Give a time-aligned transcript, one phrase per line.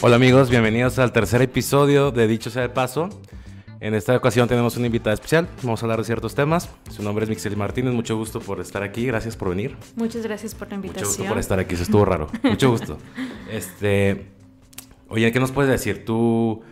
[0.00, 3.08] Hola amigos, bienvenidos al tercer episodio de Dicho sea de paso.
[3.80, 5.48] En esta ocasión tenemos una invitada especial.
[5.64, 6.68] Vamos a hablar de ciertos temas.
[6.88, 7.92] Su nombre es Mixeli Martínez.
[7.92, 9.06] Mucho gusto por estar aquí.
[9.06, 9.76] Gracias por venir.
[9.96, 11.04] Muchas gracias por la invitación.
[11.04, 11.74] Mucho gusto por estar aquí.
[11.74, 12.28] Eso estuvo raro.
[12.44, 12.96] Mucho gusto.
[13.50, 14.26] Este,
[15.08, 16.04] oye, ¿qué nos puedes decir?
[16.04, 16.62] Tú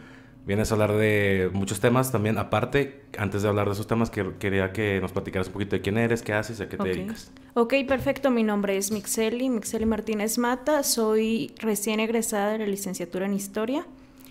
[0.46, 2.38] vienes a hablar de muchos temas también.
[2.38, 5.98] Aparte, antes de hablar de esos temas, quería que nos platicaras un poquito de quién
[5.98, 7.32] eres, qué haces, a qué te dedicas.
[7.55, 8.30] Ok, perfecto.
[8.30, 10.82] Mi nombre es Mixeli, Mixeli Martínez Mata.
[10.84, 13.86] Soy recién egresada de la licenciatura en Historia.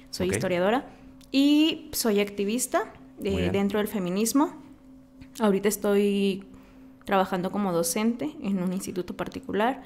[0.10, 0.88] Soy historiadora.
[1.32, 4.56] Y soy activista dentro del feminismo.
[5.40, 6.46] Ahorita estoy
[7.04, 9.84] trabajando como docente en un instituto particular.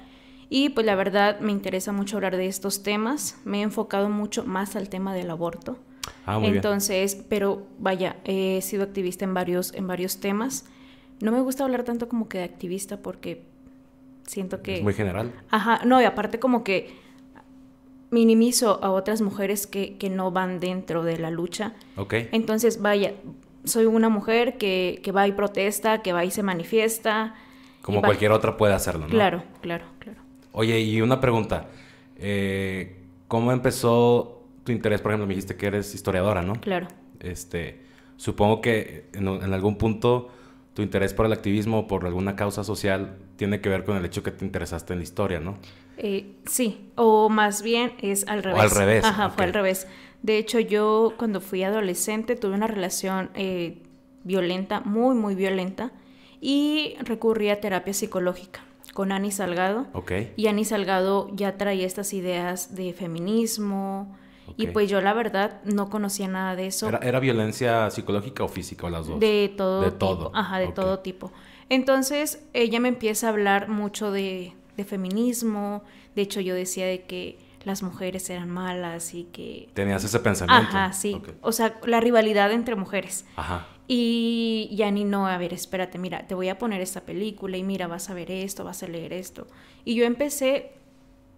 [0.48, 3.36] Y pues la verdad me interesa mucho hablar de estos temas.
[3.44, 5.78] Me he enfocado mucho más al tema del aborto.
[6.26, 10.64] Ah, muy Entonces, pero vaya, he sido activista en varios, en varios temas.
[11.20, 13.42] No me gusta hablar tanto como que de activista porque
[14.26, 14.78] siento que...
[14.78, 15.32] Es muy general.
[15.50, 16.94] Ajá, no, y aparte como que
[18.10, 21.74] minimizo a otras mujeres que, que no van dentro de la lucha.
[21.96, 22.14] Ok.
[22.32, 23.14] Entonces, vaya,
[23.64, 27.34] soy una mujer que, que va y protesta, que va y se manifiesta.
[27.82, 29.10] Como cualquier otra puede hacerlo, ¿no?
[29.10, 30.20] Claro, claro, claro.
[30.52, 31.68] Oye, y una pregunta.
[32.16, 32.96] Eh,
[33.28, 34.39] ¿Cómo empezó
[34.70, 35.00] tu interés?
[35.00, 36.54] Por ejemplo, me dijiste que eres historiadora, ¿no?
[36.54, 36.86] Claro.
[37.18, 37.80] Este,
[38.16, 40.30] supongo que en, en algún punto
[40.74, 44.04] tu interés por el activismo o por alguna causa social tiene que ver con el
[44.04, 45.58] hecho que te interesaste en la historia, ¿no?
[45.98, 48.58] Eh, sí, o más bien es al revés.
[48.58, 49.04] O al revés.
[49.04, 49.88] Ajá, fue al revés.
[50.22, 53.82] De hecho, yo cuando fui adolescente tuve una relación eh,
[54.22, 55.92] violenta, muy, muy violenta,
[56.40, 58.60] y recurrí a terapia psicológica
[58.94, 59.86] con Ani Salgado.
[59.92, 60.12] Ok.
[60.36, 64.16] Y Ani Salgado ya traía estas ideas de feminismo,
[64.56, 66.88] y pues yo la verdad no conocía nada de eso.
[66.88, 69.20] ¿Era, violencia psicológica o física o las dos?
[69.20, 70.30] De todo de Todo.
[70.34, 71.32] Ajá, de todo tipo.
[71.68, 74.54] Entonces ella me empieza a hablar mucho de,
[74.86, 75.82] feminismo.
[76.14, 79.68] De hecho yo decía de que las mujeres eran malas y que...
[79.74, 80.68] Tenías ese pensamiento.
[80.68, 81.20] Ajá, sí.
[81.42, 83.26] O sea, la rivalidad entre mujeres.
[83.36, 83.66] Ajá.
[83.92, 87.64] Y ya ni no, a ver, espérate, mira, te voy a poner esta película y
[87.64, 89.48] mira, vas a ver esto, vas a leer esto.
[89.84, 90.72] Y yo empecé,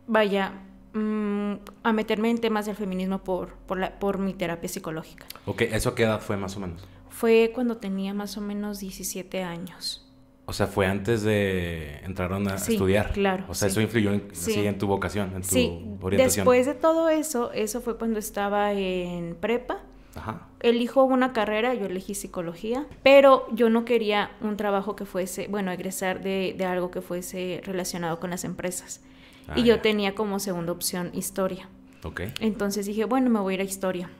[0.07, 0.53] vaya,
[0.95, 5.27] Mm, a meterme en temas del feminismo por, por, la, por mi terapia psicológica.
[5.47, 6.87] Ok, ¿eso a qué edad fue más o menos?
[7.09, 10.07] Fue cuando tenía más o menos 17 años.
[10.45, 13.13] O sea, fue antes de entrar a estudiar.
[13.13, 13.45] Claro.
[13.49, 15.97] O sea, eso influyó en, en, tu vocación, en tu sí.
[16.01, 16.45] orientación.
[16.45, 19.79] Después de todo eso, eso fue cuando estaba en prepa.
[20.15, 20.49] Ajá.
[20.61, 25.71] Elijo una carrera, yo elegí psicología, pero yo no quería un trabajo que fuese, bueno,
[25.73, 29.01] egresar de, de algo que fuese relacionado con las empresas.
[29.49, 31.69] Ah, y yo tenía como segunda opción historia.
[32.05, 32.23] Ok.
[32.41, 34.11] Entonces dije, bueno, me voy a ir a historia.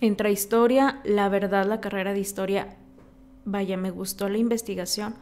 [0.00, 2.76] Entra historia, la verdad la carrera de historia,
[3.44, 5.14] vaya, me gustó la investigación,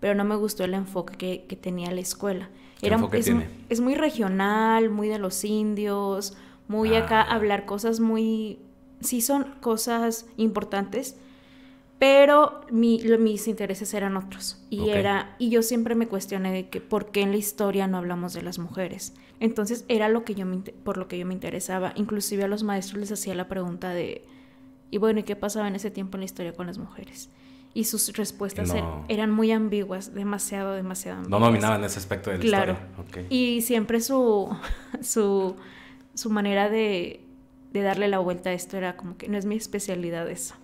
[0.00, 2.50] pero no me gustó el enfoque que, tenía la escuela.
[2.80, 3.48] ¿Qué enfoque es, tiene?
[3.68, 6.36] es muy regional, muy de los indios,
[6.68, 7.34] muy acá, ah.
[7.34, 8.58] hablar cosas muy...
[9.00, 11.16] Sí son cosas importantes,
[11.98, 14.64] pero mi, mis intereses eran otros.
[14.70, 17.98] Y era y yo siempre me cuestioné de que por qué en la historia no
[17.98, 19.14] hablamos de las mujeres.
[19.40, 20.46] Entonces era lo que yo
[20.84, 21.92] por lo que yo me interesaba.
[21.96, 24.24] Inclusive a los maestros les hacía la pregunta de
[24.90, 27.28] y bueno y qué pasaba en ese tiempo en la historia con las mujeres
[27.74, 31.40] y sus respuestas er, eran muy ambiguas demasiado demasiado ambiguas.
[31.40, 32.78] no dominaban ese aspecto de la claro.
[32.98, 33.26] historia.
[33.28, 34.48] Y siempre su
[35.02, 35.56] su
[36.14, 37.20] su manera de
[37.72, 40.54] de darle la vuelta a esto era como que no es mi especialidad eso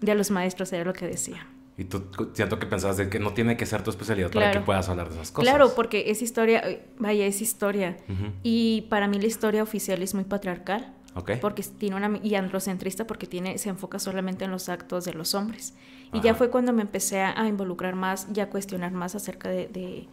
[0.00, 1.46] de los maestros era lo que decía.
[1.80, 4.60] Y tú siento que pensabas de que no tiene que ser tu especialidad para que
[4.60, 5.50] puedas hablar de esas cosas.
[5.50, 7.96] Claro, porque es historia, eh, vaya, es historia.
[8.42, 10.94] Y para mí la historia oficial es muy patriarcal.
[11.14, 11.38] Okay.
[11.40, 15.34] Porque tiene una y androcentrista porque tiene se enfoca solamente en los actos de los
[15.34, 15.74] hombres.
[16.12, 20.06] Y ya fue cuando me empecé a, involucrar más y a cuestionar más acerca de,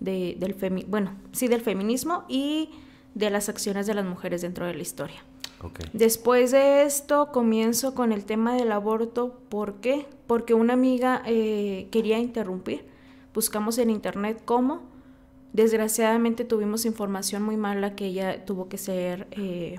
[0.00, 2.70] de, del femi bueno, sí del feminismo y
[3.14, 5.22] de las acciones de las mujeres dentro de la historia.
[5.92, 9.38] Después de esto comienzo con el tema del aborto.
[9.48, 10.06] ¿Por qué?
[10.26, 12.86] Porque una amiga eh, quería interrumpir.
[13.34, 14.82] Buscamos en internet cómo.
[15.52, 19.78] Desgraciadamente tuvimos información muy mala que ella tuvo que ser, eh,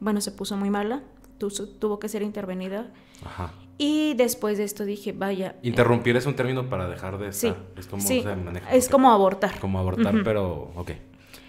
[0.00, 1.02] bueno, se puso muy mala,
[1.38, 2.92] tuvo que ser intervenida.
[3.24, 3.52] Ajá.
[3.78, 5.56] Y después de esto dije, vaya.
[5.62, 7.54] Interrumpir es un término para dejar de estar.
[7.54, 8.72] Sí, es como se maneja.
[8.72, 9.58] Es como abortar.
[9.58, 10.90] Como abortar, pero ok.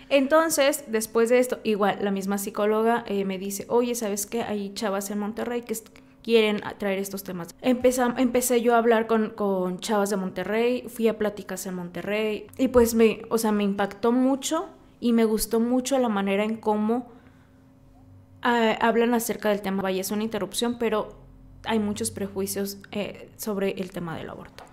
[0.10, 4.44] Entonces, después de esto, igual la misma psicóloga eh, me dice, oye, ¿sabes qué?
[4.44, 5.75] Hay chavas en Monterrey que
[6.25, 7.50] quieren traer estos temas.
[7.62, 12.96] empecé yo a hablar con, chavas de Monterrey, fui a pláticas en Monterrey y pues
[12.96, 14.69] me, o sea, me impactó mucho
[15.00, 17.08] y me gustó mucho la manera en cómo
[18.42, 19.84] ah, hablan acerca del tema.
[19.84, 21.16] Vaya, es una interrupción, pero
[21.63, 24.64] hay muchos prejuicios eh, sobre el tema del aborto.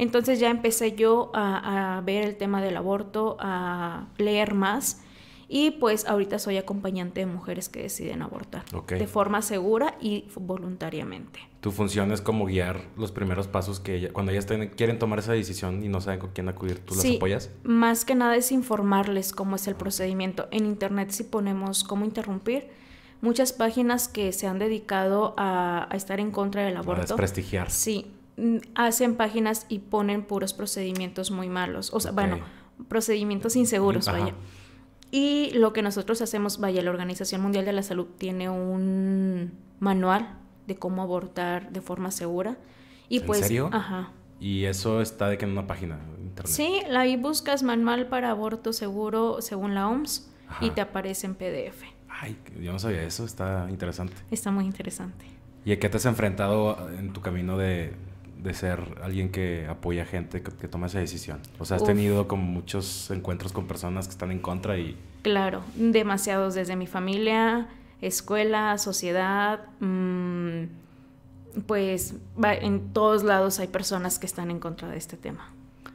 [0.00, 5.02] Entonces ya empecé yo a, ver el tema del aborto, a leer más
[5.46, 11.40] Y pues ahorita soy acompañante de mujeres que deciden abortar de forma segura y voluntariamente.
[11.60, 15.84] Tu función es como guiar los primeros pasos que cuando ellas quieren tomar esa decisión
[15.84, 17.50] y no saben con quién acudir, ¿tú las apoyas?
[17.62, 20.48] Más que nada es informarles cómo es el procedimiento.
[20.50, 22.68] En internet si ponemos cómo interrumpir,
[23.20, 27.02] muchas páginas que se han dedicado a, estar en contra del aborto.
[27.02, 27.70] A desprestigiar.
[27.70, 28.06] Sí,
[28.74, 31.92] hacen páginas y ponen puros procedimientos muy malos.
[31.92, 32.38] O sea, bueno,
[32.88, 34.34] procedimientos inseguros, vaya.
[35.10, 40.38] Y lo que nosotros hacemos, vaya, la Organización Mundial de la Salud tiene un manual
[40.66, 42.56] de cómo abortar de forma segura.
[43.08, 43.70] Y ¿En pues, serio?
[43.72, 44.12] Ajá.
[44.38, 46.52] Y eso está de que en una página de internet.
[46.52, 51.82] Sí, ahí buscas manual para aborto seguro según la OMS y te aparece en PDF.
[52.08, 54.14] Ay, yo no sabía eso, está interesante.
[54.30, 55.26] Está muy interesante.
[55.64, 57.94] ¿Y a qué te has enfrentado en tu camino de,
[58.42, 61.40] de ser alguien que apoya gente que, toma esa decisión?
[61.58, 64.96] O sea, has tenido como muchos encuentros con personas que están en contra y...
[65.22, 67.68] Claro, demasiados desde mi familia,
[68.00, 70.64] escuela, sociedad, mm,
[71.66, 75.52] pues en todos lados hay personas que están en contra de este tema.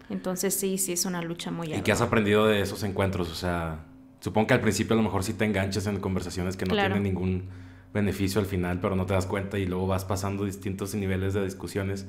[0.09, 3.31] Entonces sí, sí es una lucha muy ¿Y qué has aprendido de esos encuentros?
[3.31, 3.79] O sea,
[4.19, 7.03] supongo que al principio a lo mejor sí te enganchas en conversaciones que no tienen
[7.03, 7.49] ningún
[7.93, 11.43] beneficio al final, pero no te das cuenta y luego vas pasando distintos niveles de
[11.43, 12.05] discusiones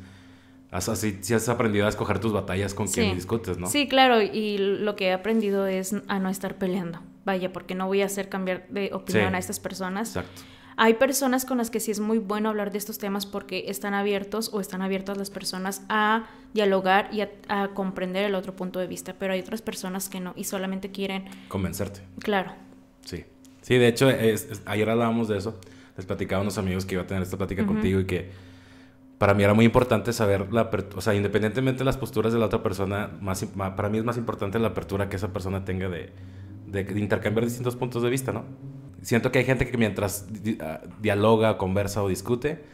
[0.71, 3.69] Así, si has aprendido a escoger tus batallas con quien discutes, ¿no?
[3.69, 7.01] Sí, claro, y lo que he aprendido es a no estar peleando.
[7.25, 10.09] Vaya, porque no voy a hacer cambiar de opinión a estas personas.
[10.09, 10.43] Exacto.
[10.79, 13.95] Hay personas con las que sí es muy bueno hablar de estos temas porque están
[13.95, 18.87] abiertos o están abiertas las personas a dialogar y a, comprender el otro punto de
[18.87, 21.25] vista, pero hay otras personas que no y solamente quieren...
[21.49, 22.01] Convencerte.
[22.19, 22.53] Claro.
[23.05, 23.25] Sí.
[23.63, 24.09] Sí, de hecho,
[24.67, 25.59] ayer hablábamos de eso.
[25.97, 28.31] Les platicaba a unos amigos que iba a tener esta plática contigo y que
[29.19, 32.47] para mí era muy importante saber la o sea, independientemente de las posturas de la
[32.47, 33.45] otra persona, más,
[33.77, 36.13] para mí es más importante la apertura que esa persona tenga de,
[36.67, 38.45] de, intercambiar distintos puntos de vista, ¿no?
[39.01, 40.27] Siento que hay gente que mientras
[40.61, 42.65] ah, dialoga, conversa o discute,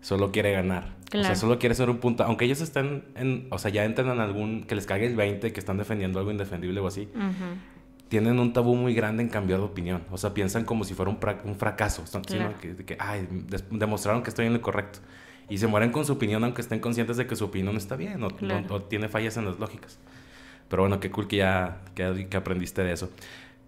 [0.00, 0.96] solo quiere ganar.
[1.12, 4.08] O sea, solo quiere ser un punto, aunque ellos estén en, o sea, ya entren
[4.08, 7.08] en algún, que les cague el 20, que están defendiendo algo indefendible o así.
[8.08, 10.02] Tienen un tabú muy grande en cambiar de opinión.
[10.10, 12.04] O sea, piensan como si fuera un, un fracaso.
[12.06, 13.28] Sino que, que, ay,
[13.70, 15.00] demostraron que estoy en lo correcto
[15.50, 18.22] y se mueren con su opinión aunque estén conscientes de que su opinión está bien
[18.22, 19.98] o, tiene fallas en las lógicas.
[20.68, 23.10] Pero bueno, qué cool que ya que, que aprendiste de eso.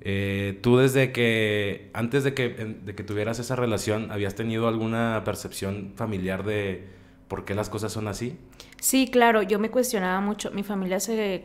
[0.04, 5.22] Eh, tú desde que, antes de que, de que tuvieras esa relación, ¿habías tenido alguna
[5.24, 6.88] percepción familiar de
[7.28, 8.36] por qué las cosas son así?
[8.80, 10.50] Sí, claro, yo me cuestionaba mucho.
[10.50, 11.44] Mi familia se...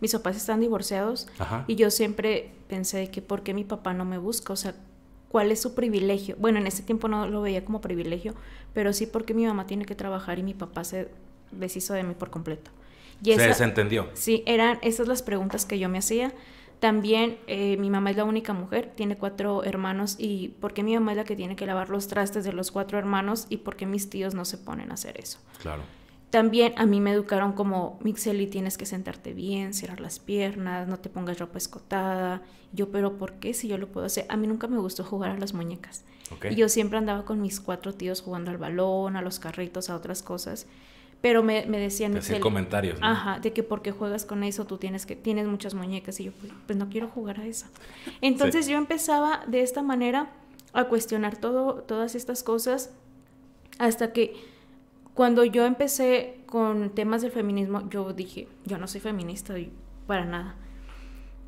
[0.00, 1.26] Mis papás están divorciados
[1.66, 4.74] y yo siempre pensé que por qué mi papá no me busca, o sea,
[5.36, 6.34] cuál es su privilegio.
[6.38, 8.34] Bueno, en ese tiempo no lo veía como privilegio,
[8.72, 11.08] pero sí porque mi mamá tiene que trabajar y mi papá se
[11.50, 12.70] deshizo de mí por completo.
[13.22, 14.08] Y se desentendió.
[14.14, 16.32] Sí, eran esas las preguntas que yo me hacía.
[16.80, 20.94] También eh, mi mamá es la única mujer, tiene cuatro hermanos y ¿por qué mi
[20.94, 23.76] mamá es la que tiene que lavar los trastes de los cuatro hermanos y por
[23.76, 25.38] qué mis tíos no se ponen a hacer eso?
[25.60, 25.82] Claro.
[26.30, 30.98] También a mí me educaron como, Mixeli, tienes que sentarte bien, cerrar las piernas, no
[30.98, 32.40] te pongas ropa escotada.
[32.76, 34.26] Yo, pero ¿por qué si yo lo puedo hacer?
[34.28, 36.04] A mí nunca me gustó jugar a las muñecas.
[36.50, 39.96] Y yo siempre andaba con mis cuatro tíos jugando al balón, a los carritos, a
[39.96, 40.66] otras cosas.
[41.22, 42.12] Pero me, me decían...
[42.12, 42.98] Decían comentarios.
[43.00, 46.20] Ajá, de que porque juegas con eso tú tienes, que, tienes muchas muñecas.
[46.20, 47.66] Y yo, pues, pues no quiero jugar a eso.
[48.20, 50.30] Entonces yo empezaba de esta manera
[50.74, 52.90] a cuestionar todo, todas estas cosas
[53.78, 54.34] hasta que
[55.14, 59.54] cuando yo empecé con temas del feminismo, yo dije, yo no soy feminista
[60.06, 60.56] para nada.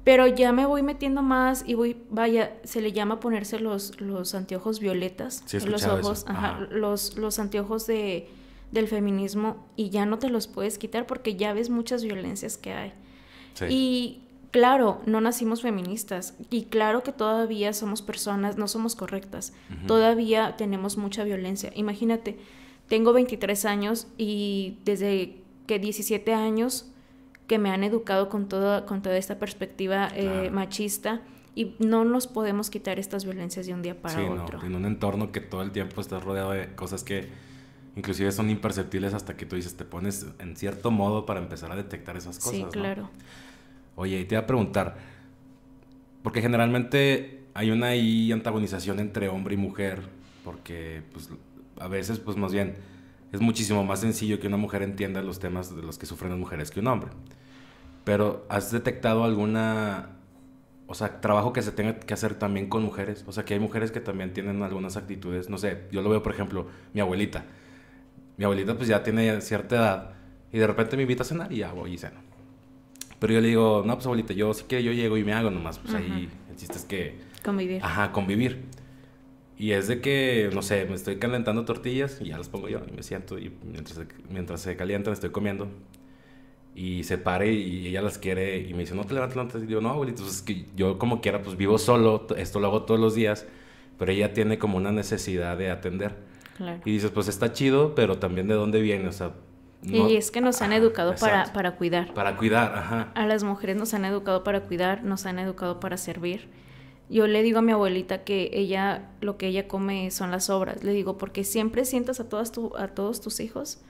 [0.08, 4.34] Pero ya me voy metiendo más y voy, vaya, se le llama ponerse los, los
[4.34, 8.26] anteojos violetas en los ojos, ajá, los, los anteojos de,
[8.72, 12.72] del feminismo y ya no te los puedes quitar porque ya ves muchas violencias que
[12.72, 12.94] hay.
[13.68, 19.52] Y claro, no nacimos feministas y claro que todavía somos personas, no somos correctas,
[19.86, 21.70] todavía tenemos mucha violencia.
[21.74, 22.38] Imagínate,
[22.88, 25.36] tengo 23 años y desde
[25.66, 26.86] que 17 años
[27.48, 31.22] que me han educado con toda, con toda esta perspectiva eh, machista
[31.56, 34.60] y no nos podemos quitar estas violencias de un día para otro.
[34.60, 37.26] No, en un entorno que todo el tiempo estás rodeado de cosas que
[37.96, 41.76] inclusive son imperceptibles hasta que tú dices, te pones en cierto modo para empezar a
[41.76, 42.54] detectar esas cosas.
[42.54, 43.10] Sí, claro.
[43.96, 44.96] Oye, y te iba a preguntar,
[46.22, 47.88] porque generalmente hay una
[48.32, 50.02] antagonización entre hombre y mujer,
[50.44, 51.30] porque pues
[51.80, 52.76] a veces, pues más bien,
[53.32, 56.38] es muchísimo más sencillo que una mujer entienda los temas de los que sufren las
[56.38, 57.10] mujeres que un hombre.
[58.08, 60.16] Pero, ¿has detectado alguna,
[60.86, 63.22] o sea, trabajo que se tenga que hacer también con mujeres?
[63.26, 66.22] O sea, que hay mujeres que también tienen algunas actitudes, no sé, yo lo veo,
[66.22, 67.44] por ejemplo, mi abuelita.
[68.38, 70.10] Mi abuelita pues ya tiene cierta edad
[70.50, 72.18] y de repente me invita a cenar y ya voy y ceno.
[73.18, 75.50] Pero yo le digo, no, pues abuelita, yo si quiero yo llego y me hago
[75.50, 77.18] nomás, pues ahí chiste es que...
[77.44, 77.84] Convivir.
[77.84, 78.64] Ajá, convivir.
[79.58, 82.80] Y es de que, no sé, me estoy calentando tortillas y ya las pongo yo
[82.90, 84.00] y me siento y mientras
[84.30, 85.68] mientras se calientan estoy comiendo.
[86.80, 89.62] Y se pare y ella las quiere y me dice, no te levantes antes.
[89.64, 92.68] Y digo, no, abuelito, pues es que yo como quiera, pues vivo solo, esto lo
[92.68, 93.46] hago todos los días,
[93.98, 96.14] pero ella tiene como una necesidad de atender.
[96.56, 96.80] Claro.
[96.84, 99.32] Y dices, pues está chido, pero también de dónde viene, o sea...
[99.82, 102.14] y es que nos han Ajá, educado para, para cuidar.
[102.14, 103.10] Para cuidar, ajá.
[103.16, 106.48] A las mujeres nos han educado para cuidar, nos han educado para servir.
[107.10, 110.84] Yo le digo a mi abuelita que ella, lo que ella come son las sobras.
[110.84, 113.80] Le digo, porque siempre sientas a, todas tu, a todos tus hijos,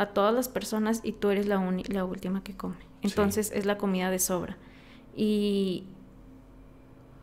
[0.00, 2.76] a todas las personas, y tú eres la, la última que come.
[3.02, 4.56] Entonces es la comida de sobra.
[5.14, 5.84] Y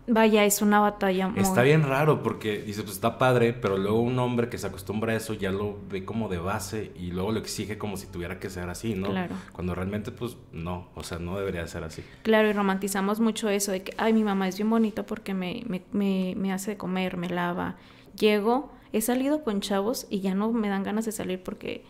[0.08, 1.42] vaya, es una batalla muy...
[1.42, 5.14] Está bien raro porque dice, pues está padre, pero luego un hombre que se acostumbra
[5.14, 8.40] a eso ya lo ve como de base y luego lo exige como si tuviera
[8.40, 9.10] que ser así, ¿no?
[9.10, 9.36] Claro.
[9.52, 12.04] Cuando realmente, pues no, o sea, no debería ser así.
[12.24, 15.64] Claro, y romantizamos mucho eso de que, ay, mi mamá es bien bonita porque me,
[15.68, 17.76] me, me, me hace de comer, me lava.
[18.18, 21.84] Llego, he salido con chavos y ya no me dan ganas de salir porque,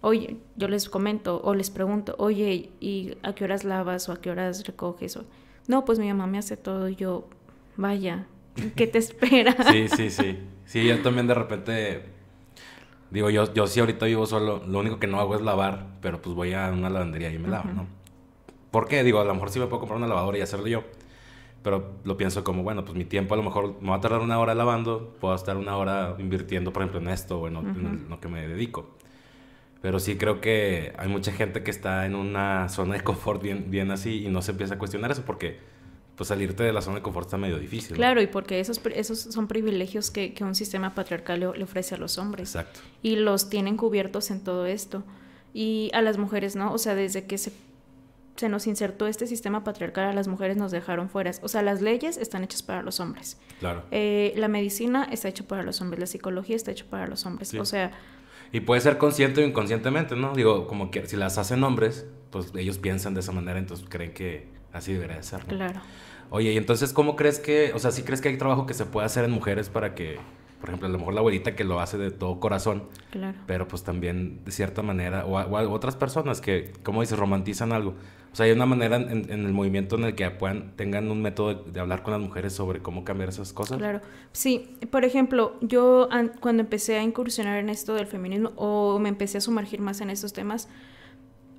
[0.00, 4.20] oye, yo les comento o les pregunto, oye, ¿y a qué horas lavas o a
[4.20, 5.16] qué horas recoges?
[5.16, 5.24] O,
[5.66, 7.28] no, pues mi mamá me hace todo y yo,
[7.76, 8.26] vaya,
[8.76, 9.54] ¿qué te espera?
[9.64, 10.38] Sí, sí, sí.
[10.66, 12.02] Sí, yo también de repente,
[13.10, 16.20] digo, yo, yo sí ahorita vivo solo, lo único que no hago es lavar, pero
[16.20, 17.86] pues voy a una lavandería y me lavo, ¿no?
[18.70, 19.02] ¿Por qué?
[19.02, 20.82] Digo, a lo mejor sí me puedo comprar una lavadora y hacerlo yo.
[21.62, 24.20] Pero lo pienso como, bueno, pues mi tiempo a lo mejor me va a tardar
[24.20, 27.60] una hora lavando, puedo estar una hora invirtiendo, por ejemplo, en esto o en, lo-
[27.60, 28.86] en el- lo que me dedico.
[29.80, 33.70] Pero sí creo que hay mucha gente que está en una zona de confort bien,
[33.70, 35.58] bien así y no se empieza a cuestionar eso porque
[36.16, 37.92] pues salirte de la zona de confort está medio difícil.
[37.92, 37.96] ¿no?
[37.96, 41.94] Claro, y porque esos, esos son privilegios que, que un sistema patriarcal le, le ofrece
[41.94, 42.56] a los hombres.
[42.56, 42.80] Exacto.
[43.02, 45.04] y los tienen cubiertos en todo esto.
[45.54, 46.72] Y a las mujeres, ¿no?
[46.72, 47.52] O sea, desde que se,
[48.34, 51.30] se nos insertó este sistema patriarcal, a las mujeres nos dejaron fuera.
[51.42, 53.38] O sea, las leyes están hechas para los hombres.
[53.60, 53.84] Claro.
[53.92, 57.48] Eh, la medicina está hecha para los hombres, la psicología está hecha para los hombres.
[57.48, 57.58] Sí.
[57.58, 57.92] O sea,
[58.52, 60.32] Y puede ser consciente o inconscientemente, ¿no?
[60.34, 64.12] Digo, como que si las hacen hombres, pues ellos piensan de esa manera, entonces creen
[64.12, 65.56] que así debería de ser, ¿no?
[65.56, 65.80] claro.
[66.30, 68.84] Oye, y entonces, ¿cómo crees que, o sea, sí crees que hay trabajo que se
[68.84, 70.18] puede hacer en mujeres para que,
[70.60, 73.38] por ejemplo, a lo mejor la abuelita que lo hace de todo corazón, Claro.
[73.46, 77.18] pero pues también de cierta manera, o, a- o a otras personas que, como dices,
[77.18, 77.94] romantizan algo.
[78.32, 81.22] O sea, hay una manera en, en el movimiento en el que puedan, tengan un
[81.22, 83.78] método de, de hablar con las mujeres sobre cómo cambiar esas cosas.
[83.78, 84.00] Claro.
[84.32, 89.08] Sí, por ejemplo, yo an- cuando empecé a incursionar en esto del feminismo o me
[89.08, 90.68] empecé a sumergir más en estos temas,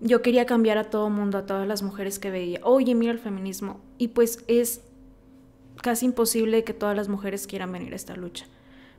[0.02, 2.60] yo quería cambiar a todo mundo, a todas las mujeres que veía.
[2.64, 3.82] Oye, mira el feminismo.
[3.98, 4.82] Y pues es
[5.82, 8.46] casi imposible que todas las mujeres quieran venir a esta lucha.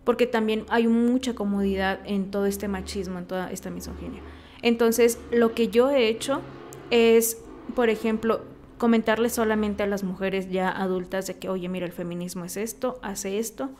[0.04, 4.22] Porque también hay mucha comodidad en todo este machismo, en toda esta misoginia.
[4.62, 6.40] Entonces, lo que yo he hecho
[6.90, 7.38] es,
[7.74, 8.42] por ejemplo,
[8.78, 12.98] comentarle solamente a las mujeres ya adultas de que, oye, mira, el feminismo es esto,
[13.02, 13.70] hace esto.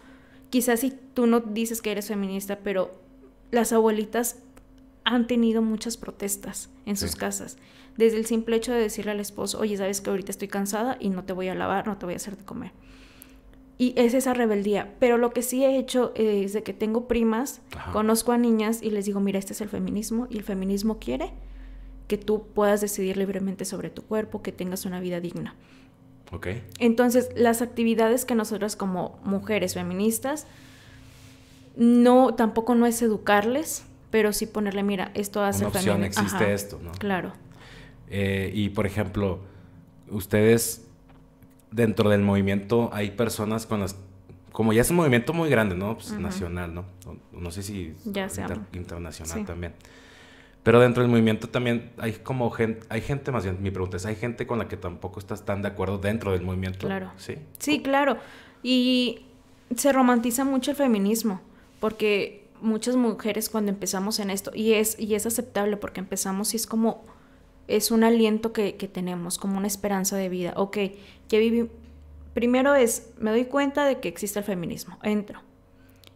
[0.51, 2.91] Quizás si tú no dices que eres feminista, pero
[3.51, 4.39] las abuelitas
[5.05, 7.19] han tenido muchas protestas en sus Sí.
[7.19, 7.57] casas.
[7.97, 11.09] Desde el simple hecho de decirle al esposo, oye, sabes que ahorita estoy cansada y
[11.09, 12.73] no te voy a lavar, no te voy a hacer de comer.
[13.81, 14.93] Y es esa rebeldía.
[14.99, 17.93] Pero lo que sí he hecho es de que tengo primas, Ajá.
[17.93, 21.33] conozco a niñas y les digo, mira, este es el feminismo y el feminismo quiere
[22.07, 25.55] que tú puedas decidir libremente sobre tu cuerpo, que tengas una vida digna.
[26.31, 26.49] Ok.
[26.79, 30.47] Entonces, las actividades que nosotras como mujeres feministas,
[31.75, 36.53] no, tampoco no es educarles, pero sí ponerle, mira, esto hace Una opción, existe Ajá,
[36.53, 36.93] esto, ¿no?
[36.93, 37.33] Claro.
[38.11, 39.39] Eh, y por ejemplo,
[40.11, 40.87] ustedes
[41.71, 43.97] dentro del movimiento hay personas con las
[44.53, 45.95] como ya es un movimiento muy grande, ¿no?
[45.95, 46.85] Pues, nacional, ¿no?
[47.07, 48.49] O- No sé si Ya sea.
[48.73, 49.45] internacional Sí.
[49.45, 49.73] también.
[50.65, 54.05] Pero dentro del movimiento también hay como gente, hay gente más bien, mi pregunta es,
[54.07, 56.87] ¿hay gente con la que tampoco estás tan de acuerdo dentro del movimiento?
[56.87, 57.13] Claro.
[57.17, 57.37] Sí.
[57.59, 58.19] Sí, claro.
[58.63, 59.21] Y
[59.77, 61.41] se romantiza mucho el feminismo,
[61.79, 66.57] porque muchas mujeres cuando empezamos en esto, y es, y es aceptable porque empezamos y
[66.57, 67.05] es como,
[67.77, 70.53] es un aliento que, que tenemos, como una esperanza de vida.
[70.57, 70.79] Ok,
[71.29, 71.71] ya viví,
[72.35, 75.41] primero es, me doy cuenta de que existe el feminismo, entro.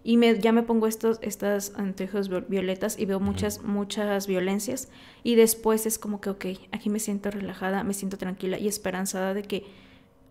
[0.07, 4.89] Y me, ya me pongo estos, estas anteojos vi- violetas y veo muchas, muchas violencias.
[5.23, 9.33] Y después es como que, ok, aquí me siento relajada, me siento tranquila y esperanzada
[9.33, 9.65] de que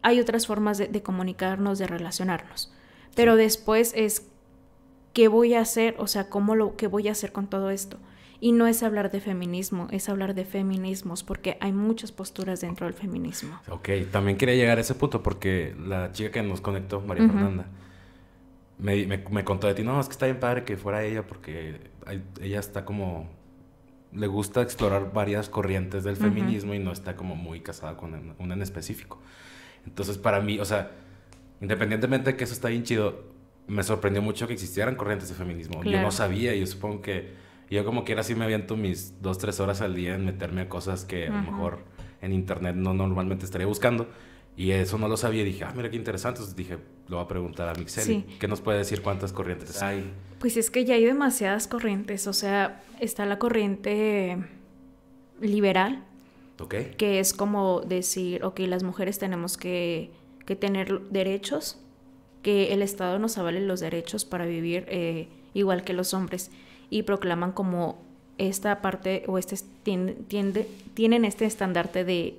[0.04, 2.72] hay otras formas de, de comunicarnos, de relacionarnos.
[3.16, 4.28] Pero después es,
[5.14, 5.96] ¿qué voy a hacer?
[5.98, 7.98] O sea, ¿cómo lo, ¿qué voy a hacer con todo esto?
[8.44, 12.86] Y no es hablar de feminismo, es hablar de feminismos, porque hay muchas posturas dentro
[12.86, 13.58] del feminismo.
[13.70, 17.32] Ok, también quería llegar a ese punto porque la chica que nos conectó, María Ujú.
[17.32, 17.68] Fernanda,
[18.78, 21.26] me, me- me contó de ti, no, es que está bien padre que fuera ella
[21.26, 21.80] porque
[22.42, 23.30] ella está como,
[24.14, 28.54] le gusta explorar varias corrientes del feminismo y no está como muy casada con una
[28.56, 29.20] en específico.
[29.86, 30.92] Entonces para mí, o sea,
[31.62, 33.26] independientemente de que eso está bien chido,
[33.68, 35.84] me sorprendió mucho que existieran corrientes de feminismo.
[35.84, 39.60] Yo no sabía, yo supongo que yo como quiera sí me aviento mis dos, tres
[39.60, 41.80] horas al día en meterme a cosas que a lo mejor
[42.22, 44.08] en internet no normalmente estaría buscando.
[44.56, 46.40] Y eso no lo sabía y dije, ah, mira qué interesante.
[46.40, 46.78] Entonces dije,
[47.08, 48.26] lo voy a preguntar a Mixel.
[48.40, 50.14] ¿Qué nos puede decir cuántas corrientes hay?
[50.40, 52.28] Pues es que ya hay demasiadas corrientes.
[52.28, 54.38] O sea, está la corriente
[55.42, 56.04] liberal.
[56.98, 60.12] Que es como decir, ok, las mujeres tenemos que,
[60.46, 61.80] que tener derechos,
[62.42, 66.52] que el Estado nos avale los derechos para vivir eh, igual que los hombres.
[66.94, 67.98] Y proclaman como
[68.38, 72.38] esta parte o este tiende, tienen este estandarte de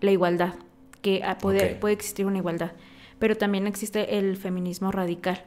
[0.00, 0.54] la igualdad
[1.00, 2.72] que puede, puede existir una igualdad.
[3.20, 5.44] Pero también existe el feminismo radical,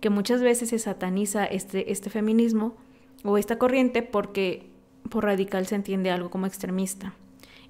[0.00, 2.76] que muchas veces se sataniza este, este feminismo
[3.24, 4.70] o esta corriente porque
[5.10, 7.14] por radical se entiende algo como extremista.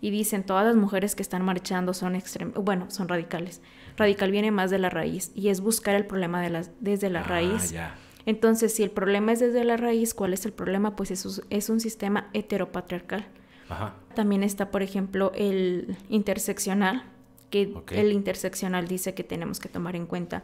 [0.02, 3.62] Y dicen, todas las mujeres que están marchando son extrem bueno, son radicales.
[3.97, 7.20] Radical viene más de la raíz y es buscar el problema de las, desde la
[7.20, 7.75] ah, raíz.
[8.28, 10.97] Entonces, si el problema es desde la raíz, ¿cuál es el problema?
[10.97, 13.26] Pues es, es un sistema heteropatriarcal.
[14.14, 17.04] También está, por ejemplo, el interseccional,
[17.49, 20.42] que el interseccional dice que tenemos que tomar en cuenta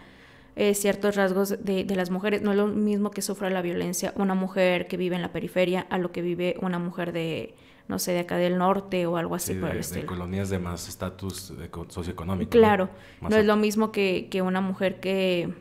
[0.56, 2.40] eh, ciertos rasgos de, las mujeres.
[2.40, 5.86] No es lo mismo que sufra la violencia una mujer que vive en la periferia
[5.90, 7.54] a lo que vive una mujer de,
[7.86, 10.00] no sé, de acá del norte o algo así por el estilo.
[10.00, 11.52] De colonias de más estatus
[11.88, 12.50] socioeconómico.
[12.50, 12.88] Claro,
[13.20, 15.52] no, es lo mismo que, que una mujer que,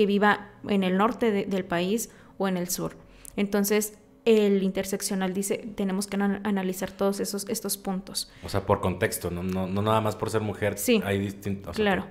[0.00, 2.96] que, viva en el norte del país o en el sur.
[3.36, 8.30] Entonces, el interseccional dice, tenemos que analizar todos esos, estos puntos.
[8.42, 10.78] O sea, por contexto, no, no, no nada más por ser mujer.
[10.78, 11.76] Sí, hay distintos.
[11.76, 12.06] Claro.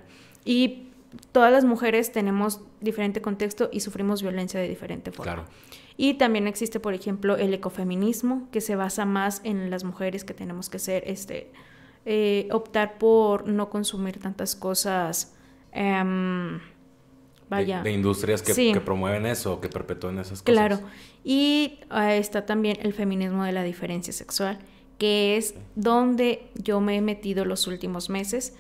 [0.46, 0.90] Y
[1.32, 5.34] todas las mujeres tenemos diferente contexto y sufrimos violencia de diferente forma.
[5.34, 5.50] Claro.
[5.98, 10.34] Y también existe, por ejemplo, el ecofeminismo, que se basa más en las mujeres que
[10.34, 11.52] tenemos que ser, este,
[12.06, 15.36] eh, optar por no consumir tantas cosas.
[15.72, 16.60] Em,
[17.50, 17.82] vaya.
[17.82, 20.44] De, industrias que, promueven eso, que perpetúen esas cosas.
[20.44, 20.80] Claro.
[21.24, 24.60] Y ah, está también el feminismo de la diferencia sexual,
[24.98, 28.54] que es donde yo me he metido los últimos meses,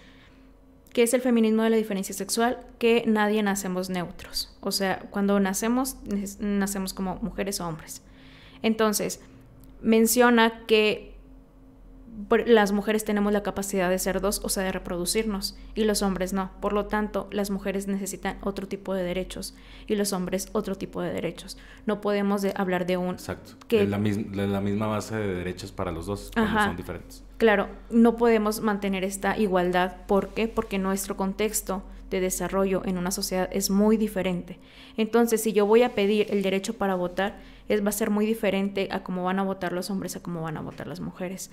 [0.93, 4.55] que es el feminismo de la diferencia sexual, que nadie nacemos neutros.
[4.61, 5.97] O sea, cuando nacemos,
[6.39, 8.01] nacemos como mujeres o hombres.
[8.63, 9.21] Entonces,
[9.81, 11.13] menciona que
[12.45, 16.33] las mujeres tenemos la capacidad de ser dos, o sea, de reproducirnos, y los hombres
[16.33, 16.51] no.
[16.59, 19.55] Por lo tanto, las mujeres necesitan otro tipo de derechos
[19.87, 21.57] y los hombres otro tipo de derechos.
[21.85, 23.15] No podemos hablar de un...
[23.15, 23.53] Exacto.
[23.67, 23.85] Que...
[23.85, 27.23] la, la, misma base de derechos para los dos, son diferentes.
[27.37, 29.95] Claro, no podemos mantener esta igualdad.
[30.07, 30.49] ¿Por qué?
[30.49, 34.59] Porque nuestro contexto de desarrollo en una sociedad es muy diferente.
[34.97, 38.25] Entonces, si yo voy a pedir el derecho para votar, es, va a ser muy
[38.25, 41.51] diferente a cómo van a votar los hombres, a cómo van a votar las mujeres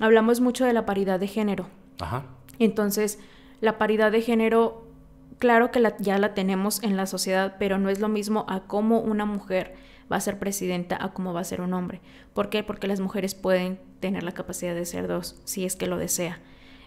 [0.00, 1.68] hablamos mucho de la paridad de género.
[2.00, 2.24] Ajá.
[2.58, 3.18] Entonces,
[3.60, 4.86] la paridad de género,
[5.38, 9.00] claro que ya la tenemos en la sociedad, pero no es lo mismo a cómo
[9.00, 9.74] una mujer
[10.10, 12.00] va a ser presidenta a cómo va a ser un hombre.
[12.34, 12.62] ¿Por qué?
[12.62, 16.40] Porque las mujeres pueden tener la capacidad de ser dos, si es que lo desea.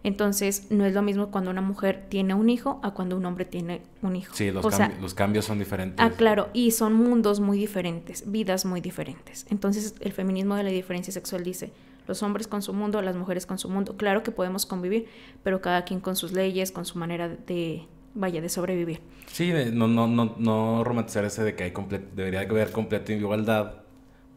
[0.03, 3.45] Entonces, no es lo mismo cuando una mujer tiene un hijo a cuando un hombre
[3.45, 4.33] tiene un hijo.
[4.35, 4.65] Sí, los,
[5.01, 5.99] los cambios son diferentes.
[5.99, 9.45] Ah, claro, y son mundos muy diferentes, vidas muy diferentes.
[9.49, 11.71] Entonces, el feminismo de la diferencia sexual dice,
[12.07, 13.97] los hombres con su mundo, las mujeres con su mundo.
[13.97, 15.07] Claro que podemos convivir,
[15.43, 19.01] pero cada quien con sus leyes, con su manera de, vaya, de sobrevivir.
[19.27, 21.73] Sí, no, no, no, no romantizar ese de que hay
[22.15, 23.73] debería haber completa igualdad.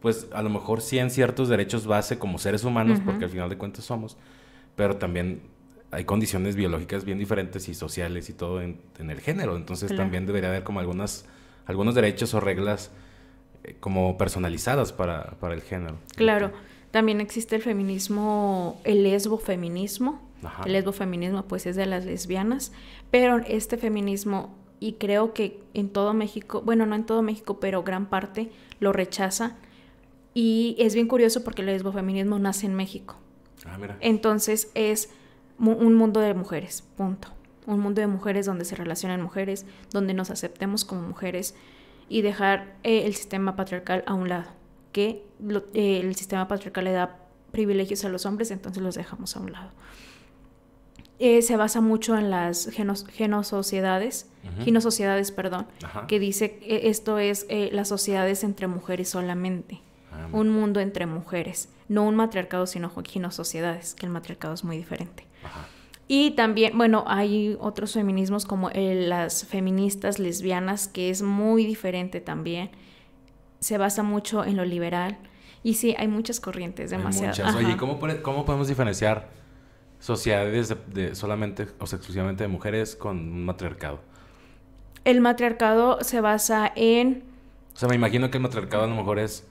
[0.01, 3.49] Pues a lo mejor sí en ciertos derechos base como seres humanos, porque al final
[3.49, 4.17] de cuentas somos,
[4.81, 5.43] pero también
[5.91, 9.55] hay condiciones biológicas bien diferentes y sociales y todo en, el género.
[9.55, 11.27] Entonces también debería haber como algunas,
[11.67, 12.89] algunos derechos o reglas
[13.63, 15.97] eh, como personalizadas para, para el género.
[16.15, 16.51] Claro.
[16.89, 20.19] También existe el feminismo, el lesbofeminismo.
[20.65, 22.71] El lesbofeminismo pues es de las lesbianas,
[23.11, 27.83] pero este feminismo, y creo que en todo México, bueno, no en todo México, pero
[27.83, 29.57] gran parte lo rechaza.
[30.33, 33.17] Y es bien curioso porque el lesbofeminismo nace en México.
[33.65, 33.97] Ah, mira.
[33.99, 35.09] Entonces es
[35.57, 37.27] un mundo de mujeres, punto.
[37.67, 41.55] Un mundo de mujeres donde se relacionan mujeres, donde nos aceptemos como mujeres
[42.09, 44.49] y dejar eh, el sistema patriarcal a un lado
[44.91, 45.23] que
[45.73, 47.17] eh, el sistema patriarcal le da
[47.51, 49.71] privilegios a los hombres, entonces los dejamos a un lado.
[51.19, 54.27] Eh, se basa mucho en las genosociedades,
[54.81, 55.67] sociedades, perdón,
[56.09, 59.79] que dice que esto es las sociedades entre mujeres solamente,
[60.31, 62.91] un mundo entre mujeres, no un matriarcado, sino
[63.31, 65.27] sociedades, que el matriarcado es muy diferente.
[66.07, 72.71] Y también, bueno, hay otros feminismos como las feministas lesbianas, que es muy diferente también
[73.61, 75.17] se basa mucho en lo liberal.
[75.63, 77.37] Y sí, hay muchas corrientes, demasiadas.
[77.39, 77.55] Muchas.
[77.55, 79.29] Oye, ¿cómo, ¿cómo podemos diferenciar
[79.99, 84.01] sociedades de, solamente o exclusivamente de mujeres con un matriarcado?
[85.05, 87.23] El matriarcado se basa en...
[87.75, 89.47] O sea, me imagino que el matriarcado a lo mejor es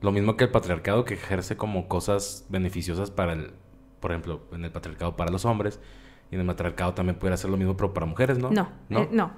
[0.00, 3.52] lo mismo que el patriarcado que ejerce como cosas beneficiosas para el,
[4.00, 5.80] por ejemplo, en el patriarcado para los hombres
[6.30, 8.50] y en el matriarcado también pudiera ser lo mismo pero para mujeres, ¿no?
[8.50, 9.08] No, no.
[9.10, 9.32] no.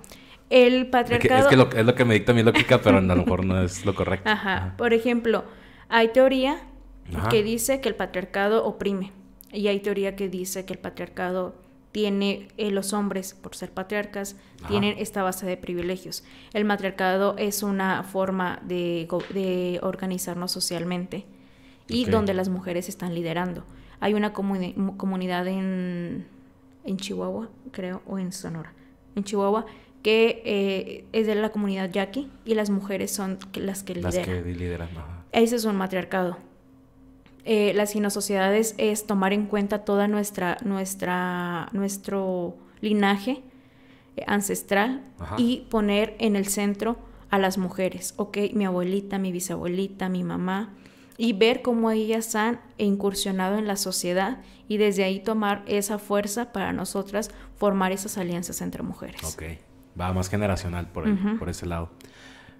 [0.51, 1.41] El patriarcado...
[1.41, 3.85] Es que, es, lo, que me dicta mi lógica, pero a lo mejor no es
[3.85, 4.29] lo correcto.
[4.31, 4.75] Ajá.
[4.79, 5.45] Por ejemplo,
[5.89, 6.63] hay teoría
[7.31, 9.13] que dice que el patriarcado oprime
[9.53, 11.55] y hay teoría que dice que el patriarcado
[11.93, 14.37] tiene eh, los hombres, por ser patriarcas,
[14.69, 16.25] tienen esta base de privilegios.
[16.53, 21.25] El matriarcado es una forma de, de organizarnos socialmente
[21.87, 23.65] y donde las mujeres están liderando.
[24.01, 26.27] Hay una comunidad en,
[26.85, 28.73] en Chihuahua, creo, o en Sonora,
[29.17, 29.67] en Chihuahua,
[30.03, 34.15] que eh, es de la comunidad yaqui y las mujeres son las que lideran.
[34.15, 34.89] Las que lideran,
[35.33, 36.39] Ese es un matriarcado.
[37.51, 43.41] Eh, las sociedades es tomar en cuenta toda nuestra, nuestra, nuestro linaje
[44.17, 45.01] eh, ancestral
[45.39, 46.99] y poner en el centro
[47.31, 50.75] a las mujeres, ok, mi abuelita, mi bisabuelita, mi mamá,
[51.17, 56.53] y ver cómo ellas han incursionado en la sociedad y desde ahí tomar esa fuerza
[56.53, 59.25] para nosotras formar esas alianzas entre mujeres.
[59.25, 59.45] Ok,
[59.99, 61.07] va más generacional por,
[61.39, 61.89] por ese lado.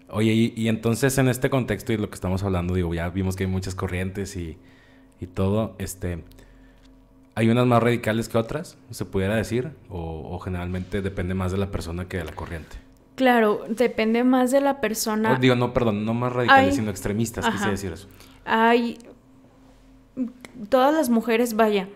[0.09, 3.37] Oye, y, y, entonces en este contexto y lo que estamos hablando, digo, ya vimos
[3.37, 4.57] que hay muchas corrientes y,
[5.21, 6.25] y todo, este,
[7.35, 11.71] hay unas más radicales que otras, se pudiera decir, o, generalmente depende más de la
[11.71, 12.77] persona que de la corriente.
[13.15, 15.37] Claro, depende más de la persona.
[15.37, 18.09] digo, no, perdón, no más radicales, sino extremistas, quise decir eso.
[18.45, 18.99] Hay,
[20.69, 21.89] todas las mujeres, vaya,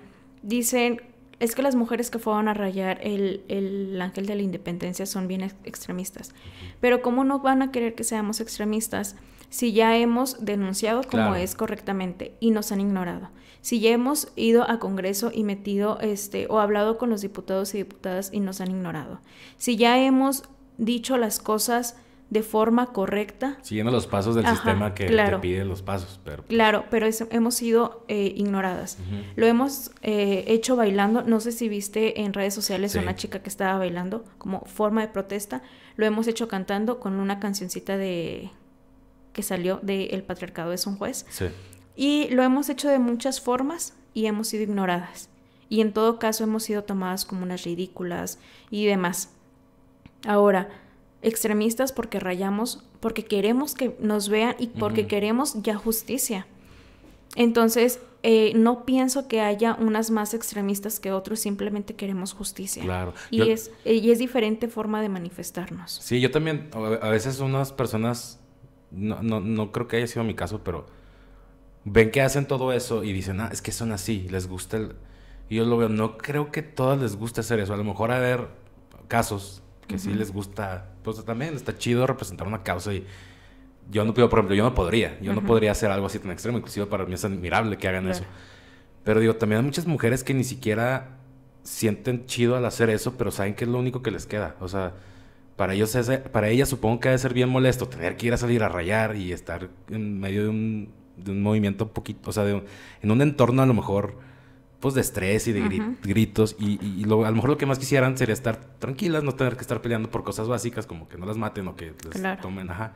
[0.43, 1.01] dicen,
[1.39, 5.27] es que las mujeres que fueron a rayar el, el ángel de la independencia son
[5.27, 6.33] bien extremistas.
[6.81, 9.17] Pero ¿cómo no van a querer que seamos extremistas
[9.53, 13.29] si ya hemos denunciado como es correctamente y nos han ignorado.
[13.61, 17.79] Si ya hemos ido a Congreso y metido este o hablado con los diputados y
[17.79, 19.21] diputadas y nos han ignorado.
[19.59, 20.45] Si ya hemos
[20.79, 21.97] dicho las cosas
[22.31, 23.59] de forma correcta.
[23.61, 26.19] Siguiendo los pasos del sistema que te pide los pasos.
[26.25, 26.39] Pero...
[26.39, 28.97] Pues claro, pero hemos sido eh, ignoradas.
[29.37, 31.25] Lo hemos eh, hecho bailando.
[31.25, 35.09] No sé si viste en redes sociales una chica que estaba bailando como forma de
[35.09, 35.63] protesta.
[35.97, 38.51] Lo hemos hecho cantando con una cancioncita de
[39.33, 41.27] que salió de El patriarcado es un juez.
[41.31, 41.47] Sí.
[41.97, 45.29] Y lo hemos hecho de muchas formas y hemos sido ignoradas.
[45.69, 48.39] Y en todo caso hemos sido tomadas como unas ridículas
[48.71, 49.31] y demás.
[50.27, 50.69] Ahora,
[51.23, 56.47] extremistas porque rayamos, porque queremos que nos vean y porque queremos ya justicia.
[57.35, 62.83] Entonces, eh, no pienso que haya unas más extremistas que otros, simplemente queremos justicia.
[62.83, 63.15] Claro.
[63.31, 65.99] Y, es, y es diferente forma de manifestarnos.
[66.03, 68.42] Sí, yo también, a veces unas personas
[68.93, 70.87] no, no, no creo que haya sido mi caso, pero
[71.85, 74.95] ven que hacen todo eso y dicen, ah, es que son así, les gusta el...
[75.49, 77.75] Y yo lo veo, no creo que todas les guste hacer eso.
[77.75, 78.49] A lo mejor haber
[79.09, 83.07] casos que sí les gusta, pues también está chido representar una causa y
[83.91, 86.31] yo no pido, por ejemplo, yo no podría, yo no podría hacer algo así tan
[86.31, 88.25] extremo, inclusive para mí es admirable que hagan eso.
[89.05, 91.19] Pero digo, también hay muchas mujeres que ni siquiera
[91.63, 94.57] sienten chido al hacer eso, pero saben que es lo único que les queda.
[94.61, 94.95] O sea,
[95.57, 95.97] para ellos
[96.33, 99.17] para ella supongo que debe ser bien molesto tener que ir a salir a rayar
[99.17, 103.23] y estar en medio de un, de un movimiento un poquito, o sea, en un
[103.23, 104.17] entorno a lo mejor
[104.83, 105.63] pues de estrés y de
[106.03, 109.33] gritos y, y, lo, a lo mejor lo que más quisieran sería estar tranquilas, no
[109.33, 112.41] tener que estar peleando por cosas básicas como que no las maten o que les
[112.41, 112.93] tomen, ajá.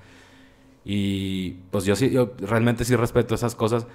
[0.85, 3.87] Y pues yo sí, yo realmente sí respeto esas cosas.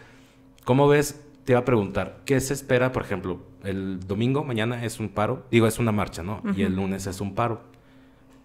[0.63, 1.21] ¿Cómo ves?
[1.43, 5.45] Te iba a preguntar, ¿qué se espera, por ejemplo, el domingo, mañana es un paro,
[5.51, 6.41] digo, es una marcha, ¿no?
[6.55, 7.61] Y el lunes es un paro.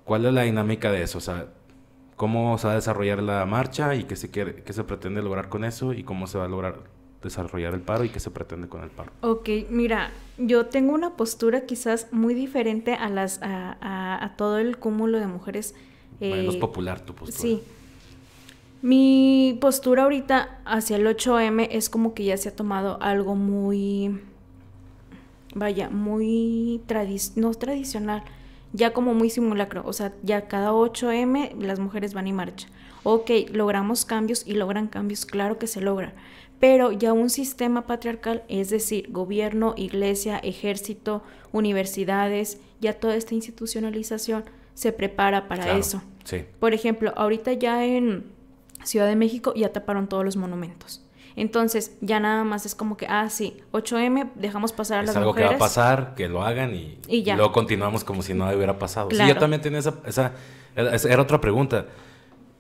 [0.07, 1.19] ¿Cuál es la dinámica de eso?
[1.19, 1.49] O sea,
[2.15, 5.49] ¿cómo se va a desarrollar la marcha y qué se, quiere, qué se pretende lograr
[5.49, 6.85] con eso y cómo se va a lograr
[7.25, 9.11] desarrollar el paro y qué se pretende con el paro?
[9.23, 15.19] Ok, mira, yo tengo una postura quizás muy diferente a, las, a, todo el cúmulo
[15.19, 15.75] de mujeres.
[16.21, 17.39] Eh, es popular tu postura.
[17.41, 17.63] Sí.
[18.83, 24.21] Mi postura ahorita hacia el 8M es como que ya se ha tomado algo muy,
[25.53, 26.81] vaya, muy
[27.35, 28.23] no tradicional,
[28.77, 32.71] ya como muy simulacro, o sea, ya cada 8M las mujeres van y marchan.
[33.03, 36.13] Ok, logramos cambios y logran cambios, claro que se logran,
[36.61, 44.45] pero ya un sistema patriarcal, es decir, gobierno, iglesia, ejército, universidades, ya toda esta institucionalización
[44.75, 46.03] se prepara para eso.
[46.25, 46.45] Sí.
[46.61, 48.25] Por ejemplo, ahorita ya en
[48.85, 51.06] Ciudad de México ya taparon todos los monumentos.
[51.37, 55.21] Entonces, ya nada más es como que, ah, sí, 8M, dejamos pasar a las mujeres.
[55.21, 58.57] Es algo que va a pasar, que lo hagan y, luego continuamos como si nada
[58.57, 59.11] hubiera pasado.
[59.11, 60.33] Sí, yo también tenía esa, esa,
[60.75, 61.87] era otra pregunta.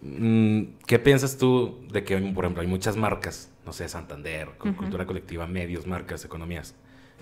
[0.03, 5.07] Mm, ¿Qué piensas tú de que, por ejemplo, hay muchas marcas, no sé, Santander, Cultura
[5.07, 6.75] Colectiva, medios, marcas, economías,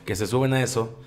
[0.05, 1.01] que se suben a eso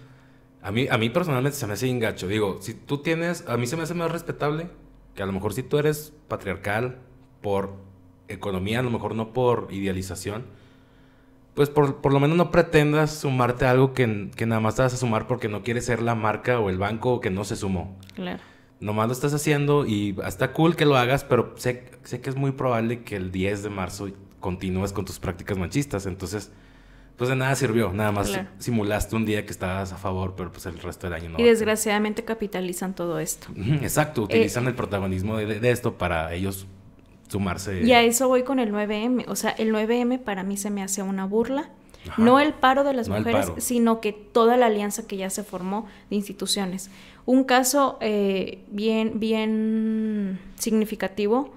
[0.63, 2.27] A mí, a mí personalmente se me hace engacho.
[2.27, 4.69] Digo, si tú tienes, a mí se me hace más respetable
[5.13, 6.99] que a lo mejor si tú eres patriarcal
[7.41, 7.86] por
[8.27, 10.45] economía, a lo mejor no por idealización,
[11.53, 14.83] pues por, por lo menos no pretendas sumarte a algo que, que, nada más te
[14.83, 17.55] vas a sumar porque no quieres ser la marca o el banco que no se
[17.55, 17.97] sumó.
[18.13, 18.39] Claro.
[18.79, 22.35] Nomás lo estás haciendo y está cool que lo hagas, pero sé, sé que es
[22.35, 24.09] muy probable que el 10 de marzo
[24.39, 26.05] continúes con tus prácticas machistas.
[26.05, 26.51] Entonces,
[27.17, 27.91] pues de nada sirvió.
[27.91, 28.49] Nada más Claro.
[28.59, 31.39] simulaste un día que estabas a favor, pero pues el resto del año no.
[31.39, 33.47] Y desgraciadamente capitalizan todo esto.
[33.81, 36.67] Exacto, utilizan el protagonismo de, de esto para ellos
[37.27, 37.81] sumarse.
[37.83, 39.25] Y a eso voy con el 9M.
[39.27, 41.69] O sea, el 9M para mí se me hace una burla.
[42.09, 42.21] Ajá.
[42.21, 45.43] No el paro de las No mujeres, sino que toda la alianza que ya se
[45.43, 46.89] formó de instituciones.
[47.25, 51.53] Un caso eh, bien, bien significativo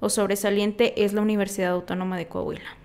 [0.00, 2.76] o sobresaliente es la Universidad Autónoma de Coahuila.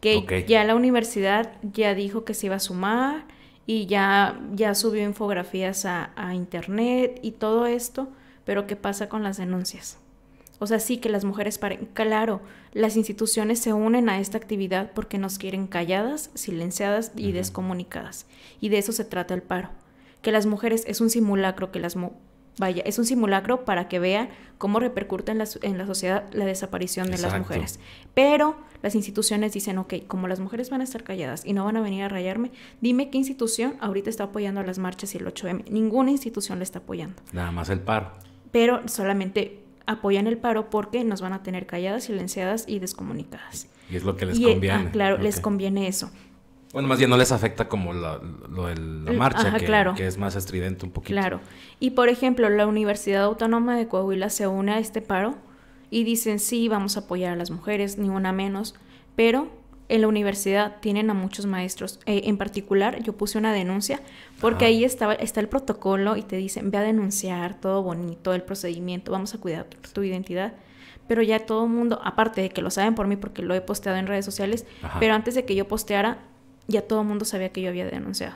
[0.00, 3.24] Que ya la universidad ya dijo que se iba a sumar
[3.66, 8.08] y ya, ya subió infografías a, a internet y todo esto,
[8.44, 9.98] pero ¿qué pasa con las denuncias?
[10.58, 11.88] O sea, sí que las mujeres paren.
[11.92, 12.40] Claro,
[12.72, 18.26] las instituciones se unen a esta actividad porque nos quieren calladas, silenciadas y descomunicadas.
[18.60, 19.68] Y de eso se trata el paro.
[20.22, 21.96] Que las mujeres es un simulacro que las
[22.58, 26.46] vaya, es un simulacro para que vean cómo repercute en la, en la sociedad la
[26.46, 27.78] desaparición de las mujeres.
[28.14, 31.76] Pero las instituciones dicen, ok, como las mujeres van a estar calladas y no van
[31.76, 35.26] a venir a rayarme, dime qué institución ahorita está apoyando a las marchas y el
[35.26, 35.68] 8M.
[35.68, 38.12] Ninguna institución le está apoyando Nada más el paro.
[38.52, 43.68] pero solamente apoyan el paro porque nos van a tener calladas, silenciadas y descomunicadas.
[43.90, 44.86] Y es lo que les y, eh, conviene.
[44.88, 46.10] ah, claro, les conviene eso.
[46.72, 48.20] Bueno, más bien no les afecta como la,
[48.50, 49.94] lo de la marcha, ajá, que, claro.
[49.94, 51.18] que es más estridente un poquito.
[51.18, 51.40] Claro.
[51.80, 55.36] Y por ejemplo, la Universidad Autónoma de Coahuila se une a este paro
[55.90, 58.74] y dicen, sí, vamos a apoyar a las mujeres, ni una menos,
[59.14, 59.48] pero
[59.88, 62.00] en la universidad tienen a muchos maestros.
[62.06, 64.00] Eh, en particular, yo puse una denuncia
[64.40, 64.70] porque Ajá.
[64.70, 69.12] ahí estaba, está el protocolo y te dicen, ve a denunciar, todo bonito, el procedimiento,
[69.12, 70.54] vamos a cuidar tu, tu identidad.
[71.08, 73.60] Pero ya todo el mundo, aparte de que lo saben por mí porque lo he
[73.60, 74.98] posteado en redes sociales, Ajá.
[74.98, 76.18] pero antes de que yo posteara,
[76.66, 78.34] ya todo el mundo sabía que yo había denunciado.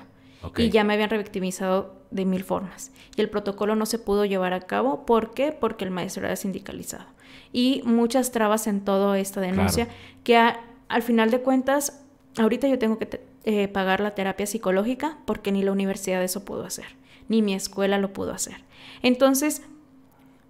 [0.56, 2.92] Y ya me habían revictimizado de mil formas.
[3.16, 5.04] Y el protocolo no se pudo llevar a cabo.
[5.04, 5.52] ¿Por qué?
[5.52, 7.04] Porque el maestro era sindicalizado.
[7.52, 10.00] Y muchas trabas en toda esta denuncia Claro.
[10.24, 10.60] que a-
[10.90, 12.02] al final de cuentas,
[12.36, 16.44] ahorita yo tengo que te- eh, pagar la terapia psicológica porque ni la universidad eso
[16.44, 16.84] pudo hacer,
[17.28, 18.56] ni mi escuela lo pudo hacer.
[19.02, 19.62] Entonces,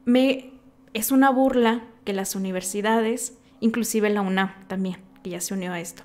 [0.04, 0.50] me,
[0.94, 5.80] es una burla que las universidades, inclusive la UNAM también, que ya se unió a
[5.80, 6.02] esto,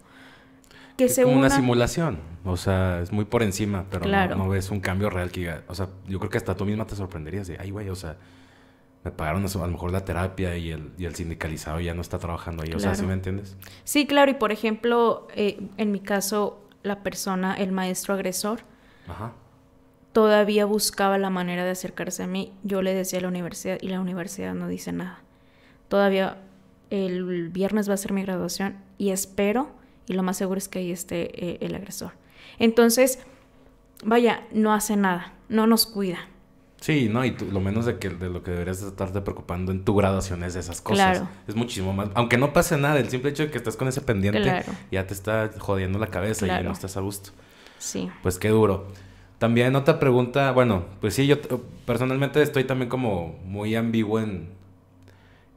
[0.98, 2.19] que es se como una simulación.
[2.43, 4.36] O sea, es muy por encima, pero no- Claro.
[4.36, 6.95] no, ves un cambio real que O sea, yo creo que hasta tú misma te
[6.95, 8.17] sorprenderías de, ay, güey, o sea,
[9.06, 12.02] me pagaron eso, a lo mejor la terapia y el, y el sindicalizado ya no
[12.02, 12.74] está trabajando ahí.
[12.74, 12.96] O sea.
[12.96, 13.56] ¿sí me entiendes?
[13.84, 18.62] Sí, claro, y por ejemplo, eh, en mi caso, la persona, el maestro agresor,
[19.08, 19.34] Ajá.
[20.12, 22.52] todavía buscaba la manera de acercarse a mí.
[22.63, 25.22] Yo le decía a la universidad y la universidad no dice nada.
[25.88, 26.39] Todavía
[26.89, 29.70] el viernes va a ser mi graduación y espero,
[30.08, 32.13] y lo más seguro es que ahí esté eh, el agresor.
[32.58, 33.20] Entonces,
[34.04, 36.28] vaya, no hace nada, no nos cuida.
[36.86, 39.71] Sí, no, y tú- lo menos de que de lo que deberías de estarte preocupando
[39.71, 41.17] en tu graduación es de esas cosas.
[41.17, 41.30] Claro.
[41.48, 42.10] Es muchísimo más.
[42.13, 44.71] Aunque no pase nada, el simple hecho de que estés con ese pendiente Claro.
[44.91, 46.65] ya te está jodiendo la cabeza y Claro.
[46.65, 47.32] no estás a gusto.
[47.80, 48.86] Sí, Pues qué duro.
[49.39, 51.38] También otra pregunta, bueno, pues sí, yo
[51.88, 54.50] personalmente estoy también como muy ambiguo en,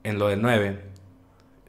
[0.04, 0.80] en lo del 9.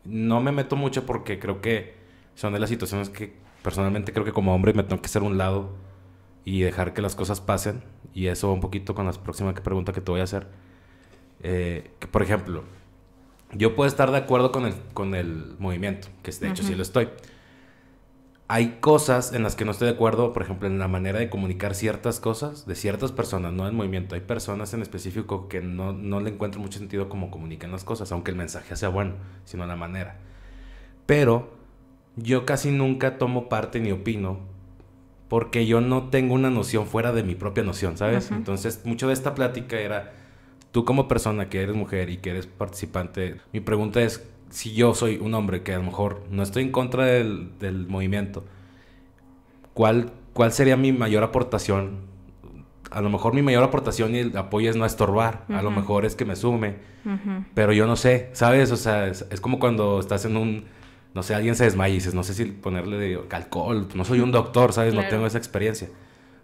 [0.05, 1.95] No me meto mucho porque creo que
[2.35, 5.37] son de las situaciones que personalmente creo que como hombre me tengo que hacer un
[5.37, 5.71] lado
[6.49, 7.83] y dejar que las cosas pasen.
[8.13, 10.47] Y eso va un poquito con la próxima pregunta que te voy a hacer.
[11.43, 12.63] Eh, que por ejemplo,
[13.53, 16.77] yo puedo estar de acuerdo con el, con el movimiento, que de hecho sí Ujú.
[16.77, 17.09] lo estoy.
[18.47, 21.29] Hay cosas en las que no estoy de acuerdo, por ejemplo, en la manera de
[21.29, 24.15] comunicar ciertas cosas de ciertas personas, no del movimiento.
[24.15, 28.11] Hay personas en específico que no, no le encuentro mucho sentido cómo comunican las cosas,
[28.11, 29.13] aunque el mensaje sea bueno,
[29.45, 30.17] sino la manera.
[31.05, 31.53] Pero
[32.15, 34.39] yo casi nunca tomo parte ni opino
[35.29, 38.25] porque yo no tengo una noción fuera de mi propia noción, ¿sabes?
[38.25, 38.35] Ujú.
[38.35, 40.11] Entonces, mucho de esta plática era,
[40.71, 44.95] tú como persona que eres mujer y que eres participante, mi pregunta es, si yo
[44.95, 48.43] soy un hombre que a lo mejor no estoy en contra del, del movimiento,
[49.75, 52.09] ¿cuál, ¿cuál sería mi mayor aportación?
[52.89, 56.05] A lo mejor mi mayor aportación y el apoyo es no estorbar, a lo mejor
[56.05, 58.71] es que me sume, ujú, pero yo no sé, ¿sabes?
[58.71, 60.65] O sea, es, es como cuando estás en un,
[61.13, 64.19] no sé, alguien se desmaya y dices, no sé si ponerle de alcohol, no soy
[64.19, 64.93] un doctor, ¿sabes?
[64.93, 65.89] No tengo esa experiencia.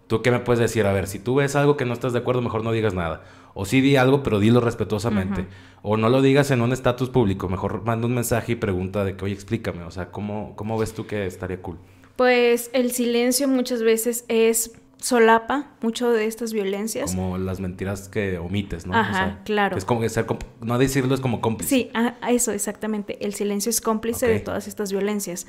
[0.08, 0.86] ¿Tú qué me puedes decir?
[0.86, 3.24] A ver, si tú ves algo que no estás de acuerdo, mejor no digas nada.
[3.56, 5.48] O sí di algo, pero dilo respetuosamente.
[5.82, 7.50] O no lo digas en un estatus público.
[7.50, 9.84] Mejor manda un mensaje y pregunta de que, oye, explícame.
[9.84, 11.78] O sea, ¿cómo, cómo ves tú que estaría cool?
[12.16, 17.14] Pues el silencio muchas veces es solapa mucho de estas violencias.
[17.14, 18.96] Como las mentiras que omites, ¿no?
[18.96, 19.78] Ajá, claro.
[19.78, 20.26] Es como ser,
[20.62, 21.76] no decirlo es como cómplice.
[21.76, 23.24] Sí, a, eso, exactamente.
[23.24, 25.48] El silencio es cómplice de todas estas violencias.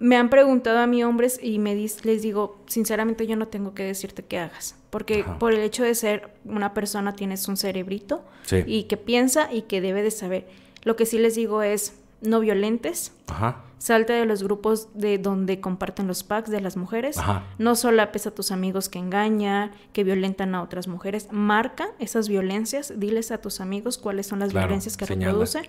[0.00, 3.84] Me han preguntado a mí hombres y me les digo, sinceramente yo no tengo que
[3.84, 8.24] decirte qué hagas, porque por el hecho de ser una persona tienes un cerebrito
[8.66, 10.46] y que piensa y que debe de saber.
[10.82, 13.12] Lo que sí les digo es, no violentes.
[13.28, 13.62] Ajá.
[13.78, 17.18] Salte de los grupos de donde comparten los packs de las mujeres.
[17.18, 17.44] Ajá.
[17.58, 21.28] No solapes a tus amigos que engañan, que violentan a otras mujeres.
[21.30, 25.66] Marca esas violencias, diles a tus amigos cuáles son las violencias que reproducen.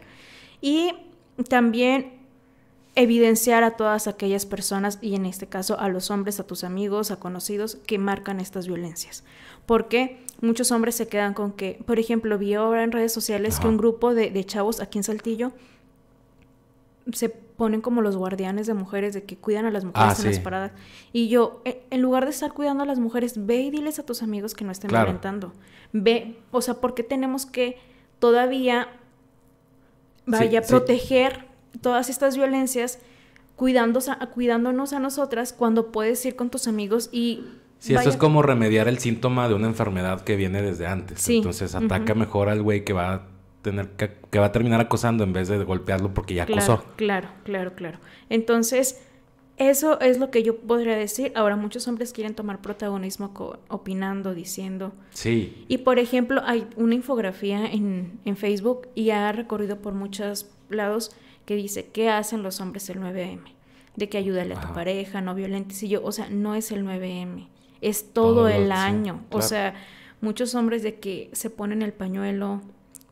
[0.61, 0.93] Y
[1.49, 2.25] también
[2.95, 7.11] evidenciar a todas aquellas personas, y en este caso a los hombres, a tus amigos,
[7.11, 9.23] a conocidos, que marcan estas violencias.
[9.65, 13.67] Porque muchos hombres se quedan con que, por ejemplo, vi ahora en redes sociales que
[13.67, 15.51] un grupo de, de chavos aquí en Saltillo
[17.11, 20.27] se ponen como los guardianes de mujeres, de que cuidan a las mujeres ah, en
[20.27, 20.71] las paradas.
[21.13, 24.03] Y yo, e, en lugar de estar cuidando a las mujeres, ve y diles a
[24.05, 25.53] tus amigos que no estén violentando.
[25.93, 27.77] Ve, o sea, ¿por qué tenemos que
[28.19, 28.89] todavía,
[30.25, 31.45] vaya, a proteger
[31.81, 32.99] todas estas violencias
[33.55, 37.45] cuidándonos a nosotras cuando puedes ir con tus amigos y...
[37.79, 41.29] Sí, eso es como remediar el síntoma de una enfermedad que viene desde antes.
[41.29, 43.27] Entonces ataca mejor al güey que va
[43.65, 46.83] tener que, va a terminar acosando en vez de golpearlo porque ya acosó.
[46.97, 47.97] Claro, claro, claro.
[48.29, 49.01] Entonces,
[49.57, 51.31] eso es lo que yo podría decir.
[51.35, 53.33] Ahora, muchos hombres quieren tomar protagonismo
[53.67, 54.93] opinando, diciendo.
[55.13, 55.65] Sí.
[55.67, 61.11] Y por ejemplo, hay una infografía en, en, Facebook y ha recorrido por muchos lados
[61.47, 63.39] que dice, ¿qué hacen los hombres el 9M?
[63.95, 65.81] De que ayúdale a tu pareja, no violentes.
[65.81, 67.47] Y yo, o sea, no es el 9M,
[67.81, 69.25] es todo, el año.
[69.31, 69.73] O sea,
[70.21, 72.61] muchos hombres de que se ponen el pañuelo,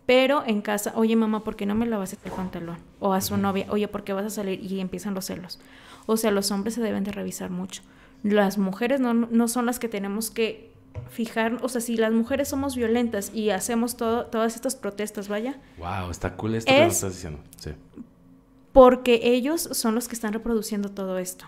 [0.06, 2.78] pero en casa, oye mamá, ¿por qué no me lavas el pantalón?
[3.00, 4.62] O a su novia, oye, ¿por qué vas a salir?
[4.62, 5.60] Y empiezan los celos.
[6.06, 7.82] O sea, los hombres se deben de revisar mucho.
[8.24, 10.74] Las mujeres no, no son las que tenemos que
[11.10, 15.60] fijar, o sea, si las mujeres somos violentas y hacemos todo, todas estas protestas, vaya.
[15.78, 17.40] Wow, está cool esto que estás diciendo.
[17.58, 17.72] Sí.
[18.72, 21.46] Porque ellos son los que están reproduciendo todo esto.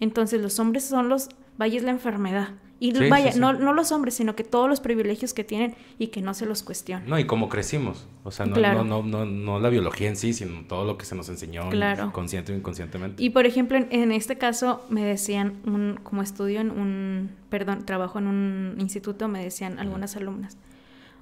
[0.00, 2.50] Entonces los hombres son los, vaya, es la enfermedad.
[2.78, 6.20] Y vaya, No, no los hombres, sino que todos los privilegios que tienen y que
[6.20, 7.08] no se los cuestionan.
[7.08, 8.06] No, y cómo crecimos.
[8.22, 11.14] O sea, no, no, no, no, la biología en sí, sino todo lo que se
[11.14, 11.62] nos enseñó
[12.12, 13.22] consciente o inconscientemente.
[13.22, 18.18] Y por ejemplo, en, este caso me decían, un, como estudio en un, perdón, trabajo
[18.18, 20.58] en un instituto, me decían algunas alumnas,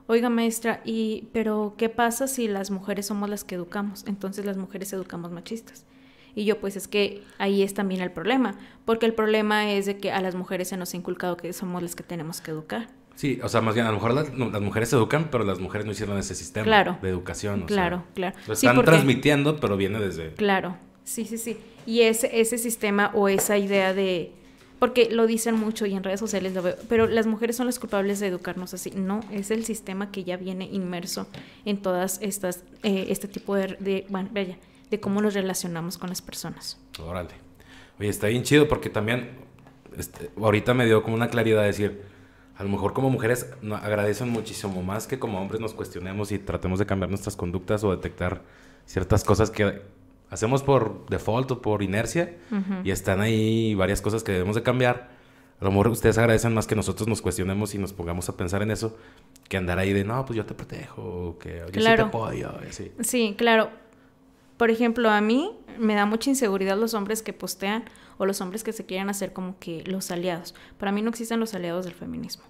[0.07, 4.05] oiga maestra, y pero ¿qué pasa si las mujeres somos las que educamos?
[4.07, 5.85] Entonces las mujeres educamos machistas.
[6.35, 9.99] Y yo, pues es que ahí es también el problema, porque el problema es de
[9.99, 12.89] que a las mujeres se nos ha inculcado que somos las que tenemos que educar.
[13.15, 15.87] Sí, o sea, más bien a lo mejor las, mujeres se educan, pero las mujeres
[15.87, 17.63] no hicieron ese sistema de educación.
[17.63, 18.37] claro, claro.
[18.47, 20.33] Lo están transmitiendo, pero viene desde...
[20.33, 21.57] Claro, sí, sí, sí.
[21.87, 24.33] Y ese, ese sistema o esa idea de...
[24.81, 27.79] Porque lo dicen mucho y en redes sociales lo veo, pero las mujeres son las
[27.79, 28.91] culpables de educarnos así.
[28.91, 31.29] No, es el sistema que ya viene inmerso
[31.65, 34.59] en todas estas, eh, este tipo de, de bueno, vaya,
[34.91, 36.79] de cómo nos relacionamos con las personas.
[37.01, 37.35] Órale.
[37.99, 39.31] Oye, está bien chido porque también
[39.97, 42.03] este, ahorita me dio como una claridad de decir,
[42.57, 46.79] a lo mejor como mujeres agradecen muchísimo más que como hombres nos cuestionemos y tratemos
[46.79, 48.43] de cambiar nuestras conductas o detectar
[48.87, 49.83] ciertas cosas que
[50.31, 52.37] hacemos por default o por inercia
[52.83, 55.15] y están ahí varias cosas que debemos de cambiar.
[55.61, 58.63] A lo mejor ustedes agradecen más que nosotros nos cuestionemos y nos pongamos a pensar
[58.63, 58.97] en eso
[59.49, 62.53] que andar ahí de, no, pues yo te protejo, que yo sí te apoyo.
[63.01, 63.84] Sí, claro
[64.57, 67.85] por ejemplo, a mí me da mucha inseguridad los hombres que postean
[68.19, 70.55] o los hombres que se quieren hacer como que los aliados.
[70.79, 72.45] Para mí no existen los aliados del feminismo.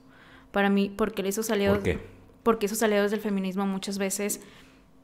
[0.53, 1.79] Para mí, porque esos aliados...
[1.79, 2.01] ¿Por qué?
[2.43, 4.41] Porque esos aliados del feminismo muchas veces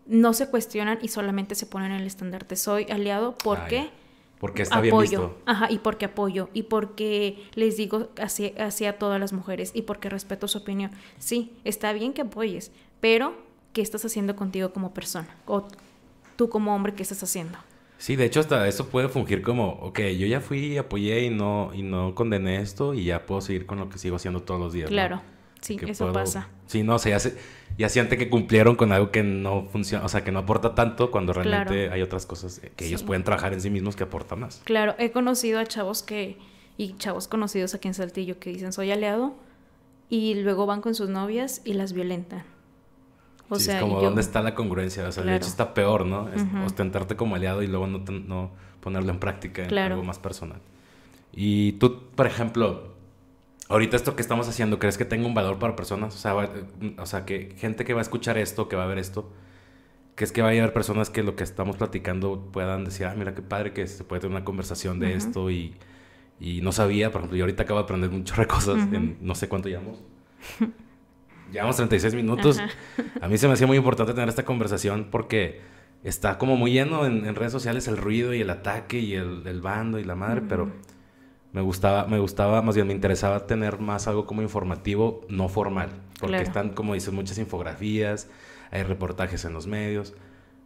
[0.07, 2.57] no se cuestionan y solamente se ponen el estandarte.
[2.57, 3.91] Soy aliado porque...
[4.39, 4.91] porque está apoyo.
[4.91, 5.39] bien visto.
[5.47, 6.51] Ajá, y porque apoyo.
[6.53, 9.71] Y porque les digo así, así a todas las mujeres.
[9.73, 10.91] Y porque respeto su opinión.
[11.19, 13.35] Sí, está bien que apoyes, pero
[13.73, 15.35] ¿qué estás haciendo contigo como persona?
[15.47, 15.67] O
[16.41, 17.59] tú como hombre, ¿qué estás haciendo?
[17.99, 21.71] Sí, de hecho hasta eso puede fungir como, ok, yo ya fui, apoyé y no,
[21.75, 24.73] y no condené esto y ya puedo seguir con lo que sigo haciendo todos los
[24.73, 24.89] días.
[24.89, 25.21] Claro,
[25.61, 26.49] sí, eso pasa.
[26.67, 27.31] Sí, no, o sea, ya,
[27.77, 31.11] ya siente que cumplieron con algo que no funciona, o sea, que no aporta tanto
[31.11, 34.63] cuando realmente hay otras cosas que ellos pueden trabajar en sí mismos que aportan más.
[34.65, 36.39] Claro, he conocido a chavos que,
[36.79, 39.35] y chavos conocidos aquí en Saltillo que dicen soy aliado
[40.09, 42.45] y luego van con sus novias y las violentan.
[43.51, 45.07] O sea, es como dónde está la congruencia.
[45.07, 46.29] O sea, de hecho está peor, ¿no?
[46.65, 50.61] ostentarte como aliado y luego no, no ponerlo en práctica en algo más personal.
[51.33, 52.95] Y tú, por ejemplo,
[53.69, 56.15] ahorita esto que estamos haciendo, ¿crees que tenga un valor para personas?
[56.15, 58.99] O sea, o sea, que gente que va a escuchar esto, que va a ver
[58.99, 59.31] esto,
[60.15, 63.35] ¿crees que va a haber personas que lo que estamos platicando puedan decir, ah, mira
[63.35, 65.75] qué padre que se puede tener una conversación de esto y
[66.41, 69.49] Y no sabía, por ejemplo, yo ahorita acabo de aprender muchas cosas en no sé
[69.49, 70.03] cuánto llevamos.
[71.53, 72.59] llevamos 36 minutos.
[73.21, 75.61] A mí se me hacía muy importante tener esta conversación porque
[76.03, 79.99] está como muy lleno en, redes sociales el ruido y el ataque y el, bando
[79.99, 80.71] y la madre, pero
[81.53, 85.91] me gustaba, me gustaba, más bien me interesaba tener más algo como informativo, no formal,
[86.19, 88.29] porque están, como dices, muchas infografías,
[88.71, 90.15] hay reportajes en los medios,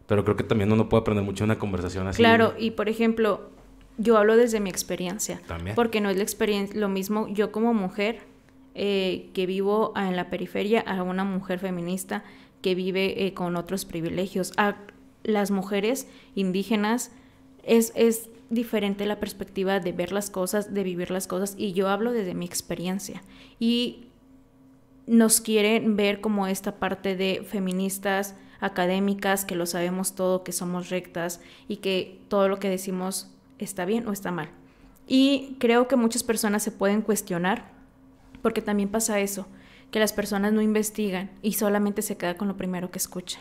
[0.07, 2.18] pero creo que también uno puede aprender mucho de una conversación así.
[2.18, 3.51] Claro, y por ejemplo,
[3.97, 5.74] yo hablo desde mi experiencia, ¿También?
[5.74, 8.34] porque no es la experiencia, lo mismo yo como mujer
[8.75, 12.25] eh, que vivo en la periferia a una mujer feminista
[12.61, 14.53] que vive eh, con otros privilegios.
[14.57, 14.77] A
[15.22, 17.11] las mujeres indígenas
[17.62, 21.89] es, es diferente la perspectiva de ver las cosas, de vivir las cosas, y yo
[21.89, 23.22] hablo desde mi experiencia.
[23.59, 24.07] Y
[25.07, 30.89] nos quieren ver como esta parte de feministas académicas, que lo sabemos todo, que somos
[30.89, 34.49] rectas y que todo lo que decimos está bien o está mal.
[35.07, 37.74] Y creo que muchas personas se pueden cuestionar,
[38.45, 39.47] porque también pasa eso,
[39.90, 43.40] que las personas no investigan y solamente se queda con lo primero que escuchan.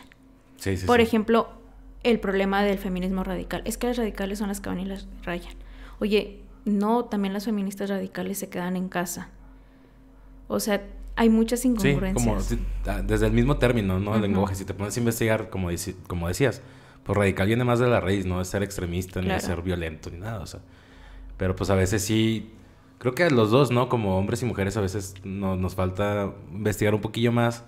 [0.86, 1.50] Por ejemplo,
[2.04, 3.60] el problema del feminismo radical.
[3.66, 5.52] Es que las radicales son las que van y las rayan.
[6.00, 9.28] Oye, no, también las feministas radicales se quedan en casa.
[10.48, 10.82] O sea,
[11.16, 12.46] hay muchas incongruencias.
[12.46, 14.14] Sí, como desde el mismo término, ¿no?
[14.14, 14.54] El lenguaje.
[14.54, 15.68] Si te pones a investigar, como,
[16.06, 16.62] como decías,
[17.04, 20.08] pues radical viene más de la raíz, no de ser extremista, ni de ser violento,
[20.08, 20.40] ni nada.
[20.40, 20.60] O sea,
[21.36, 22.54] pero pues a veces sí,
[23.04, 23.90] creo que a los dos, ¿no?
[23.90, 27.62] Como hombres y mujeres, a veces nos falta investigar un poquillo más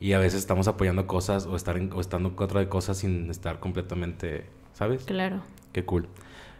[0.00, 3.30] y a veces estamos apoyando cosas o, estar o estando en contra de cosas sin
[3.30, 5.04] estar completamente, ¿sabes?
[5.04, 5.40] Claro.
[5.72, 6.08] Qué cool.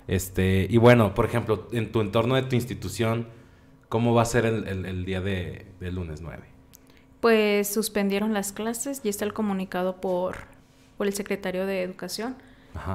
[0.08, 3.26] Este, y bueno, por ejemplo, en tu entorno de tu institución,
[3.90, 6.42] ¿cómo va a ser el, día de, lunes 9?
[7.20, 10.36] Pues suspendieron las clases y está el comunicado por,
[10.96, 12.36] por el secretario de Educación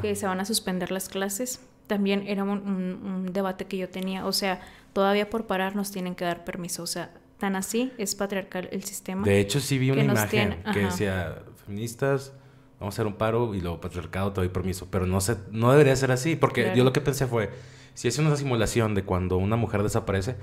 [0.01, 1.61] que se van a suspender las clases.
[1.85, 4.61] También era un, un, debate que yo tenía, o sea,
[4.93, 8.83] todavía por parar nos tienen que dar permiso, o sea, tan así es patriarcal el
[8.83, 9.23] sistema.
[9.23, 12.33] De hecho, sí vi una imagen que decía, feministas,
[12.79, 14.87] vamos a hacer un paro y luego patriarcado te doy permiso.
[14.91, 17.49] Pero no, se, no debería ser así, porque yo lo que pensé fue,
[17.93, 20.35] si es una simulación de cuando una mujer desaparece,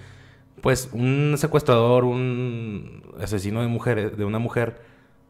[0.60, 4.80] pues un secuestrador, un asesino de, mujeres, de una mujer,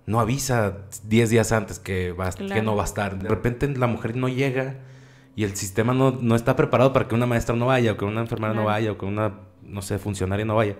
[0.07, 3.19] no avisa 10 días antes que, va, que no va a estar.
[3.19, 4.77] De repente la mujer no llega
[5.39, 8.05] y el sistema no, no está preparado para que una maestra no vaya, o que
[8.05, 10.75] una enfermera no vaya, o que una, no sé, funcionaria no vaya.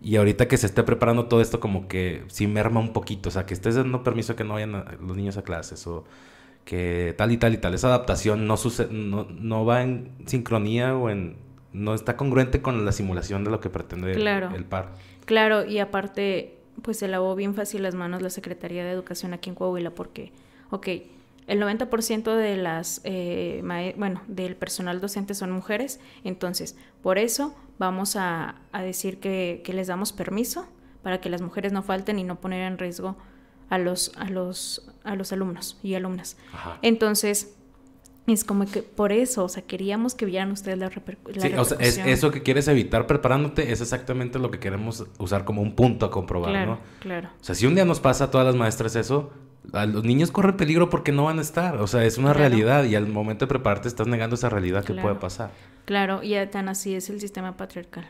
[0.00, 3.28] Y ahorita que se esté preparando todo esto, como que sí merma un poquito.
[3.28, 6.06] O sea, que estés dando permiso que no vayan los niños a clases o
[6.64, 7.74] que tal y tal y tal.
[7.74, 11.36] Esa adaptación no, sucede, no, no va en sincronía o en...
[11.74, 14.94] No está congruente con la simulación de lo que pretende el, par.
[15.26, 19.50] Claro, y aparte, pues se lavó bien fácil las manos la Secretaría de Educación aquí
[19.50, 20.32] en Coahuila porque,
[20.70, 20.88] ok,
[21.46, 23.62] el 90% de las, eh,
[23.96, 30.12] bueno, del personal docente son mujeres, entonces por eso vamos a, decir que, les damos
[30.12, 30.66] permiso
[31.02, 33.16] para que las mujeres no falten y no poner en riesgo
[33.68, 36.36] a los, a los, a los alumnos y alumnas.
[36.82, 37.54] Entonces,
[38.26, 41.42] es como que por eso, o sea, queríamos que vieran ustedes la, repercusión.
[41.42, 45.44] Sí, o sea, es eso que quieres evitar preparándote es exactamente lo que queremos usar
[45.44, 46.80] como un punto a comprobar, claro, ¿no?
[47.00, 47.28] Claro.
[47.38, 49.30] O sea, si un día nos pasa a todas las maestras eso,
[49.72, 51.76] los niños corren peligro porque no van a estar.
[51.76, 54.94] O sea, es una realidad y al momento de prepararte estás negando esa realidad que
[54.94, 55.50] puede pasar.
[55.84, 58.06] Claro, y tan así es el sistema patriarcal.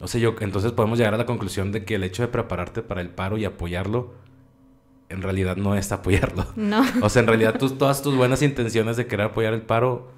[0.00, 2.82] O sea, yo, entonces podemos llegar a la conclusión de que el hecho de prepararte
[2.82, 4.12] para el paro y apoyarlo,
[5.08, 6.46] en realidad no es apoyarlo.
[6.56, 6.84] No.
[7.02, 10.10] O sea, en realidad todas tus buenas intenciones de querer apoyar el paro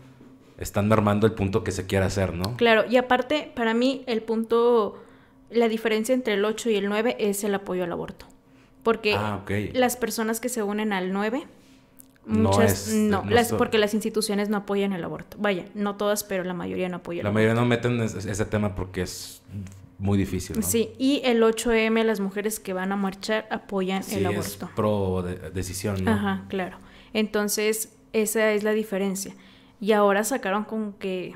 [0.59, 2.57] están armando el punto que se quiere hacer, ¿no?
[2.57, 5.03] Claro, y aparte, para mí, el punto,
[5.51, 8.27] la diferencia entre el 8 y el 9 es el apoyo al aborto.
[8.87, 11.43] Porque ah, las personas que se unen al 9,
[12.25, 15.37] muchas no, las, porque las instituciones no apoyan el aborto.
[15.41, 17.25] Vaya, no todas, pero la mayoría no apoyan.
[17.25, 19.43] La mayoría no meten ese, tema porque es
[19.99, 20.55] muy difícil.
[20.55, 20.63] ¿no?
[20.63, 24.67] Sí, y el 8M, las mujeres que van a marchar apoyan el aborto.
[24.67, 26.13] Es pro decisión, ¿no?
[26.13, 26.79] Ajá, claro.
[27.13, 29.35] Entonces, esa es la diferencia.
[29.81, 31.35] Y ahora sacaron con que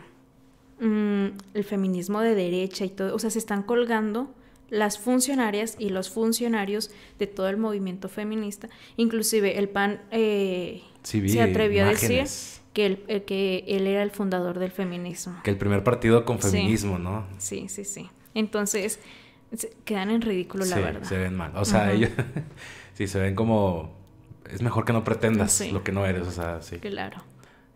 [0.78, 4.32] mm, el feminismo de derecha y todo, o sea, se están colgando
[4.70, 8.68] las funcionarias y los funcionarios de todo el movimiento feminista.
[8.96, 12.24] Inclusive el PAN eh, se atrevió a decir
[12.72, 15.40] que él, eh, que él era el fundador del feminismo.
[15.42, 17.26] Que el primer partido con feminismo, ¿no?
[17.38, 18.08] Sí, sí, sí.
[18.34, 19.00] Entonces,
[19.84, 21.02] quedan en ridículo, la verdad.
[21.02, 21.52] Se ven mal.
[21.56, 22.10] O sea, ellos
[22.94, 23.98] sí se ven como...
[24.48, 26.78] Es mejor que no pretendas lo que no eres, o sea, sí.
[26.78, 27.22] Claro.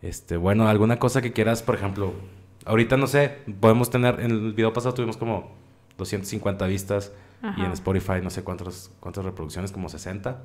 [0.03, 2.13] Este, bueno, alguna cosa que quieras, por ejemplo,
[2.65, 5.53] ahorita no sé, podemos tener, en el video pasado tuvimos como
[5.99, 7.13] 250 vistas
[7.57, 10.43] y en Spotify no sé cuántas, cuántas reproducciones, como 60.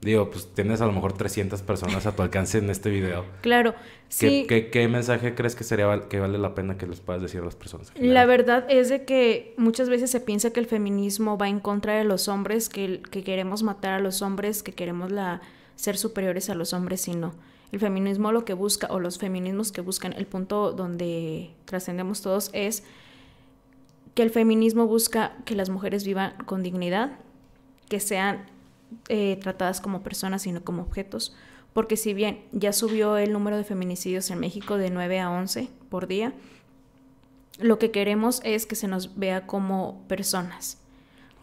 [0.00, 3.24] Digo, pues tienes a lo mejor 300 personas a tu alcance en este video.
[3.42, 3.74] Claro,
[4.08, 4.46] sí.
[4.48, 7.44] ¿Qué, qué, mensaje crees que sería que vale la pena que les puedas decir a
[7.44, 7.92] las personas?
[7.96, 11.94] La verdad es de que muchas veces se piensa que el feminismo va en contra
[11.94, 15.40] de los hombres, que, que queremos matar a los hombres, que queremos la,
[15.76, 17.34] ser superiores a los hombres y no.
[17.70, 22.50] El feminismo lo que busca, o los feminismos que buscan, el punto donde trascendemos todos
[22.52, 22.84] es
[24.14, 27.12] que el feminismo busca que las mujeres vivan con dignidad,
[27.88, 28.46] que sean
[29.08, 31.34] eh, tratadas como personas, sino como objetos,
[31.72, 35.70] porque si bien ya subió el número de feminicidios en México de 9 a 11
[35.88, 36.34] por día,
[37.58, 40.78] lo que queremos es que se nos vea como personas.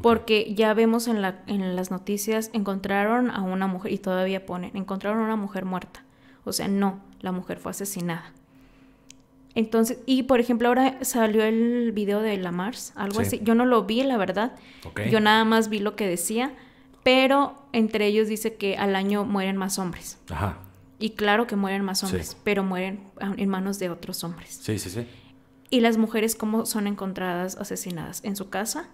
[0.01, 4.76] Porque ya vemos en, la, en las noticias, encontraron a una mujer, y todavía ponen,
[4.76, 6.05] encontraron a una mujer muerta.
[6.45, 8.34] O sea, no, la mujer fue asesinada.
[9.60, 13.41] Entonces, y por ejemplo, ahora salió el video de la Mars, algo así.
[13.43, 14.53] Yo no lo vi, la verdad.
[15.12, 16.53] Yo nada más vi lo que decía,
[17.03, 20.18] pero entre ellos dice que al año mueren más hombres.
[20.30, 20.60] Ajá.
[20.97, 24.62] Y claro que mueren más hombres, pero mueren en manos de otros hombres.
[24.62, 25.05] Sí, sí, sí.
[25.70, 28.24] ¿Y las mujeres cómo son encontradas asesinadas?
[28.24, 28.88] ¿En su casa?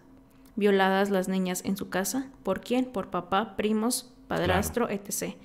[0.56, 2.32] ¿Violadas las niñas en su casa?
[2.42, 2.86] ¿Por quién?
[2.86, 5.36] Por papá, primos, padrastro, etc.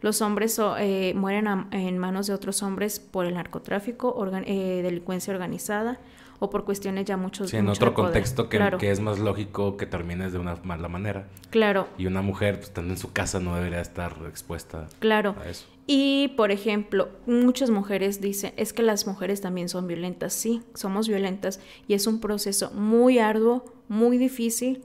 [0.00, 5.98] Los hombres eh, mueren en manos de otros hombres por el narcotráfico, eh, delincuencia organizada
[6.40, 9.84] o por cuestiones ya muchos sí, en otro contexto que, que, es más lógico que
[9.84, 11.28] termines de una mala manera.
[11.50, 11.86] Claro.
[11.98, 15.36] Y una mujer, pues, estando en su casa, no debería estar expuesta claro.
[15.44, 15.66] a eso.
[15.86, 20.32] Y, por ejemplo, muchas mujeres dicen, es que las mujeres también son violentas.
[20.32, 24.82] Sí, somos violentas y es un proceso muy arduo, muy difícil.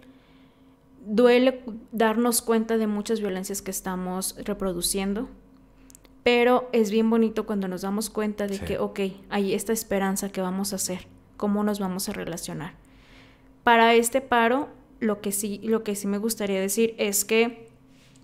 [1.06, 5.30] Duele darnos cuenta de muchas violencias que estamos reproduciendo,
[6.24, 8.99] pero es bien bonito cuando nos damos cuenta de que, ok,
[9.30, 12.74] hay esta esperanza que vamos a hacer cómo nos vamos a relacionar.
[13.64, 17.70] Para este paro, lo que sí, lo que sí me gustaría decir es que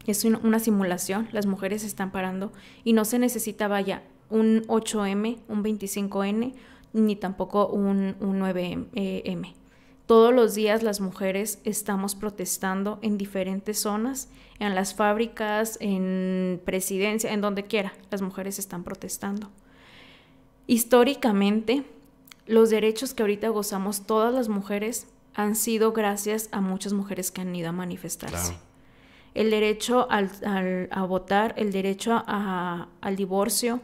[0.07, 2.51] es una simulación, las mujeres están parando
[2.83, 6.53] y no se necesita, vaya, un 8M, un 25N,
[6.93, 9.53] ni tampoco un, 9M.
[10.11, 14.27] Todos los días las mujeres estamos protestando en diferentes zonas,
[14.59, 19.49] en las fábricas, en presidencia, en donde quiera, las mujeres están protestando.
[20.67, 21.85] Históricamente,
[22.45, 27.39] los derechos que ahorita gozamos todas las mujeres han sido gracias a muchas mujeres que
[27.39, 28.57] han ido a manifestarse.
[29.33, 33.79] El derecho al, a votar, el derecho al divorcio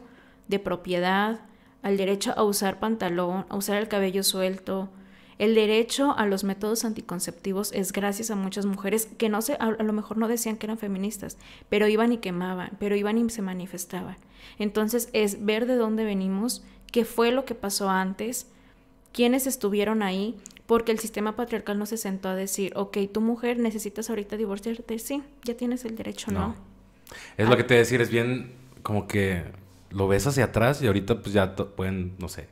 [0.46, 1.40] de propiedad,
[1.82, 4.90] al derecho a usar pantalón, a usar el cabello suelto,
[5.38, 9.70] el derecho a los métodos anticonceptivos es gracias a muchas mujeres que no se, a,
[9.70, 13.42] lo mejor no decían que eran feministas, pero iban y quemaban, pero iban y se
[13.42, 14.16] manifestaban.
[14.58, 18.48] Entonces es ver de dónde venimos qué fue lo que pasó antes,
[19.12, 20.36] quiénes estuvieron ahí,
[20.66, 24.98] porque el sistema patriarcal no se sentó a decir, ok, tu mujer necesitas ahorita divorciarte,
[24.98, 26.56] sí, ya tienes el derecho, ¿no?
[27.36, 29.44] Es lo que te voy a decir, es bien como que
[29.90, 32.48] lo ves hacia atrás y ahorita pues ya pueden, no sé,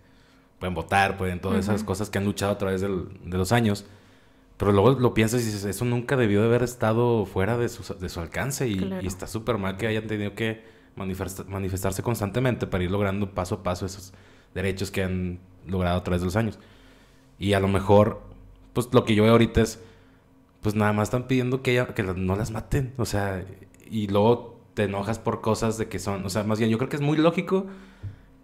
[0.67, 2.89] pueden votar, pueden todas esas cosas que han luchado a través de
[3.39, 3.87] los años.
[4.57, 7.95] Pero luego lo piensas y dices, eso nunca debió de haber estado fuera de su,
[7.95, 10.65] de su alcance y, y está súper mal que hayan tenido que
[10.97, 14.15] manifestarse constantemente para ir logrando paso a paso esos
[14.55, 16.59] derechos que han logrado a través de los años.
[17.39, 18.23] Y a lo mejor,
[18.73, 19.79] pues lo que yo veo ahorita es,
[20.63, 22.95] pues nada más están pidiendo que, ella, que no las maten.
[22.97, 23.45] O sea,
[23.91, 26.89] y luego te enojas por cosas de que son, o sea, más bien yo creo
[26.89, 27.67] que es muy lógico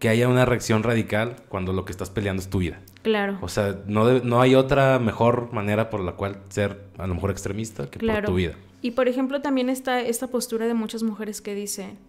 [0.03, 2.80] que haya una reacción radical cuando lo que estás peleando es tu vida.
[3.03, 3.38] Claro.
[3.40, 7.30] O sea, no, no hay otra mejor manera por la cual ser a lo mejor
[7.30, 8.57] extremista que por tu vida.
[8.80, 12.00] Y por ejemplo también está esta postura de muchas mujeres que dicen,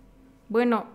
[0.49, 0.87] bueno,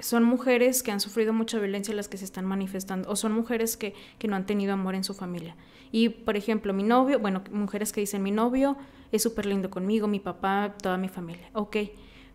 [0.00, 3.76] son mujeres que han sufrido mucha violencia las que se están manifestando, o son mujeres
[3.76, 5.54] que, que no han tenido amor en su familia.
[5.92, 8.76] Y, por ejemplo, mi novio, bueno, mujeres que dicen, mi novio
[9.12, 11.48] es súper lindo conmigo, mi papá, toda mi familia.
[11.52, 11.76] Ok,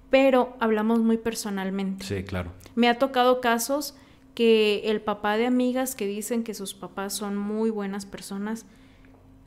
[0.09, 2.05] pero hablamos muy personalmente.
[2.05, 2.53] Sí, claro.
[2.76, 3.95] Me ha tocado casos
[4.36, 8.65] que el papá de amigas que dicen que sus papás son muy buenas personas,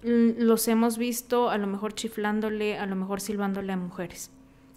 [0.02, 4.30] los hemos visto a lo mejor chiflándole, a lo mejor silbándole a mujeres.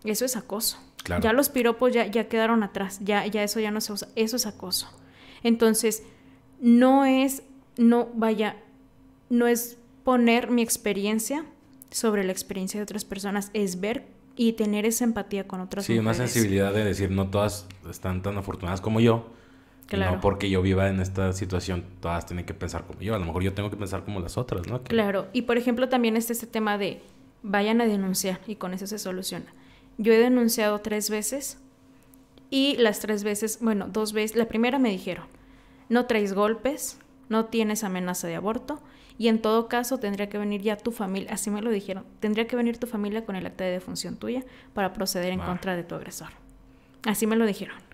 [0.03, 0.77] Eso es acoso.
[1.21, 4.35] Ya los piropos ya, ya quedaron atrás, ya, ya eso ya no se usa, eso
[4.35, 4.87] es acoso.
[5.41, 6.03] Entonces,
[6.59, 7.41] no es,
[7.77, 8.57] no, vaya,
[9.29, 11.45] no es poner mi experiencia
[11.89, 14.05] sobre la experiencia de otras personas, es ver
[14.35, 18.37] y tener esa empatía con otras sí, una sensibilidad de decir, no todas están tan
[18.37, 19.25] afortunadas como yo.
[19.95, 20.15] Claro.
[20.15, 23.13] no porque yo viva en esta situación, todas tienen que pensar como yo.
[23.13, 24.81] A lo mejor yo tengo que pensar como las otras, ¿no?
[24.83, 25.27] Claro.
[25.33, 27.01] Y por ejemplo, también está este tema de
[27.43, 29.47] vayan a denunciar y con eso se soluciona.
[29.97, 31.57] Yo he denunciado tres veces
[32.49, 35.25] y las tres veces, bueno, dos veces, la primera me dijeron,
[35.89, 38.81] no traes golpes, no tienes amenaza de aborto
[39.17, 42.47] y en todo caso tendría que venir ya tu familia, así me lo dijeron, tendría
[42.47, 45.83] que venir tu familia con el acta de defunción tuya para proceder en contra de
[45.83, 46.29] tu agresor.
[47.03, 47.90] Así me lo dijeron.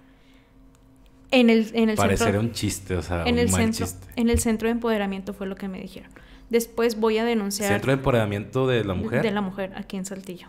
[1.31, 4.07] En el, en el Parecería un chiste, o sea, en un el mal centro, chiste.
[4.15, 6.11] En el centro de empoderamiento fue lo que me dijeron.
[6.49, 7.69] Después voy a denunciar.
[7.69, 9.21] ¿Centro de empoderamiento de la mujer?
[9.21, 10.47] De la mujer, aquí en Saltillo.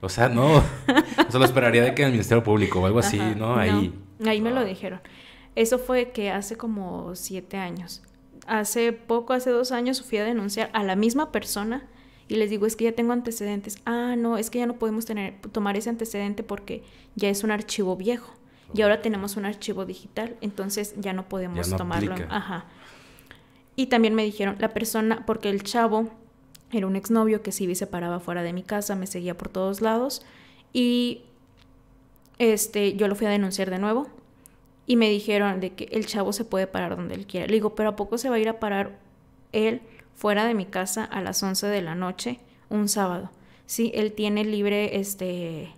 [0.00, 0.62] O sea, no.
[1.28, 3.56] Eso lo esperaría de que en el Ministerio Público o algo así, ¿no?
[3.56, 3.94] Ahí.
[4.26, 5.00] ahí me lo dijeron.
[5.54, 8.02] Eso fue que hace como siete años.
[8.46, 11.88] Hace poco, hace dos años, fui a denunciar a la misma persona
[12.28, 13.78] y les digo, es que ya tengo antecedentes.
[13.86, 16.82] Ah, no, es que ya no podemos tener, tomar ese antecedente porque
[17.14, 18.34] ya es un archivo viejo.
[18.76, 22.14] Y ahora tenemos un archivo digital, entonces ya no podemos tomarlo.
[22.28, 22.66] Ajá.
[23.74, 26.10] Y también me dijeron, la persona, porque el chavo
[26.72, 29.80] era un exnovio que sí se paraba fuera de mi casa, me seguía por todos
[29.80, 30.24] lados.
[30.72, 31.22] Y
[32.38, 34.08] este, yo lo fui a denunciar de nuevo.
[34.86, 37.46] Y me dijeron de que el chavo se puede parar donde él quiera.
[37.46, 38.98] Le digo, pero ¿a poco se va a ir a parar
[39.52, 39.80] él
[40.14, 43.30] fuera de mi casa a las 11 de la noche un sábado?
[43.66, 45.72] Sí, él tiene libre, este,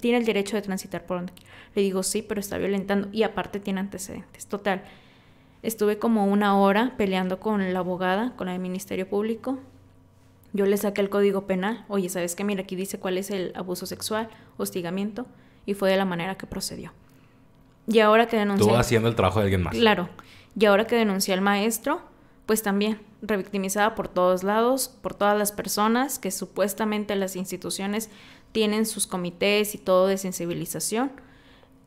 [0.00, 1.50] tiene el derecho de transitar por donde quiera.
[1.74, 4.46] Le digo, sí, pero está violentando y aparte tiene antecedentes.
[4.46, 4.82] Total,
[5.62, 9.58] estuve como una hora peleando con la abogada, con del Ministerio Público.
[10.52, 11.84] Yo le saqué el código penal.
[11.88, 12.44] Oye, ¿sabes qué?
[12.44, 15.26] Mira, aquí dice cuál es el abuso sexual, hostigamiento,
[15.64, 16.92] y fue de la manera que procedió.
[17.86, 18.66] Y ahora que denuncié...
[18.66, 19.74] Tú haciendo el trabajo de alguien más.
[19.74, 20.08] Claro.
[20.58, 22.02] Y ahora que denuncié al maestro,
[22.46, 28.10] pues también revictimizada por todos lados, por todas las personas que supuestamente las instituciones
[28.52, 31.12] tienen sus comités y todo de sensibilización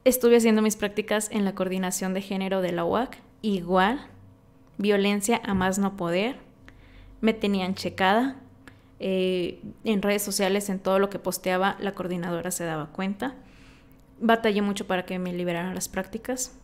[0.05, 4.05] Estuve haciendo mis prácticas en la coordinación de género de la UAC, igual,
[4.77, 6.35] violencia a más no poder,
[7.21, 8.35] me tenían checada,
[8.99, 13.35] eh, en redes sociales, en todo lo que posteaba, la coordinadora se daba cuenta.
[14.19, 16.57] Batallé mucho para que me liberaran las prácticas.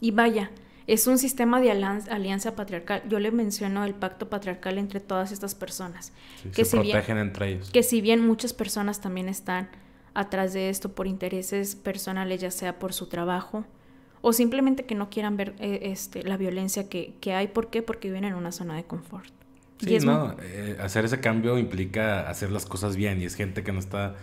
[0.00, 0.52] Y vaya,
[0.86, 3.02] es un sistema de alianza patriarcal.
[3.08, 6.12] Yo le menciono el pacto patriarcal entre todas estas personas.
[6.54, 7.70] que se protegen entre ellos.
[7.70, 9.68] Que si bien muchas personas también están
[10.12, 13.64] atrás de esto por intereses personales, ya sea por su trabajo
[14.20, 17.48] o simplemente que no quieran ver eh, este, la violencia que, que, hay.
[17.48, 17.82] ¿Por qué?
[17.82, 19.28] Porque viven en una zona de confort.
[19.78, 23.72] Sí, no, eh, hacer ese cambio implica hacer las cosas bien y es gente que
[23.72, 24.14] no está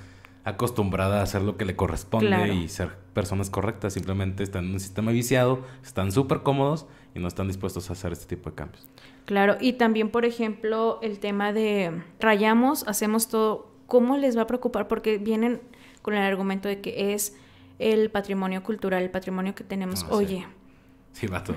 [0.43, 4.79] acostumbrada a hacer lo que le corresponde y ser personas correctas, simplemente están en un
[4.79, 8.87] sistema viciado, están súper cómodos y no están dispuestos a hacer este tipo de cambios.
[9.25, 14.47] Claro, y también, por ejemplo, el tema de rayamos, hacemos todo, ¿cómo les va a
[14.47, 14.87] preocupar?
[14.87, 15.61] Porque vienen
[16.01, 17.35] con el argumento de que es
[17.79, 20.03] el patrimonio cultural, el patrimonio que tenemos.
[20.03, 20.37] Ah, Oye.
[20.37, 20.45] Sí,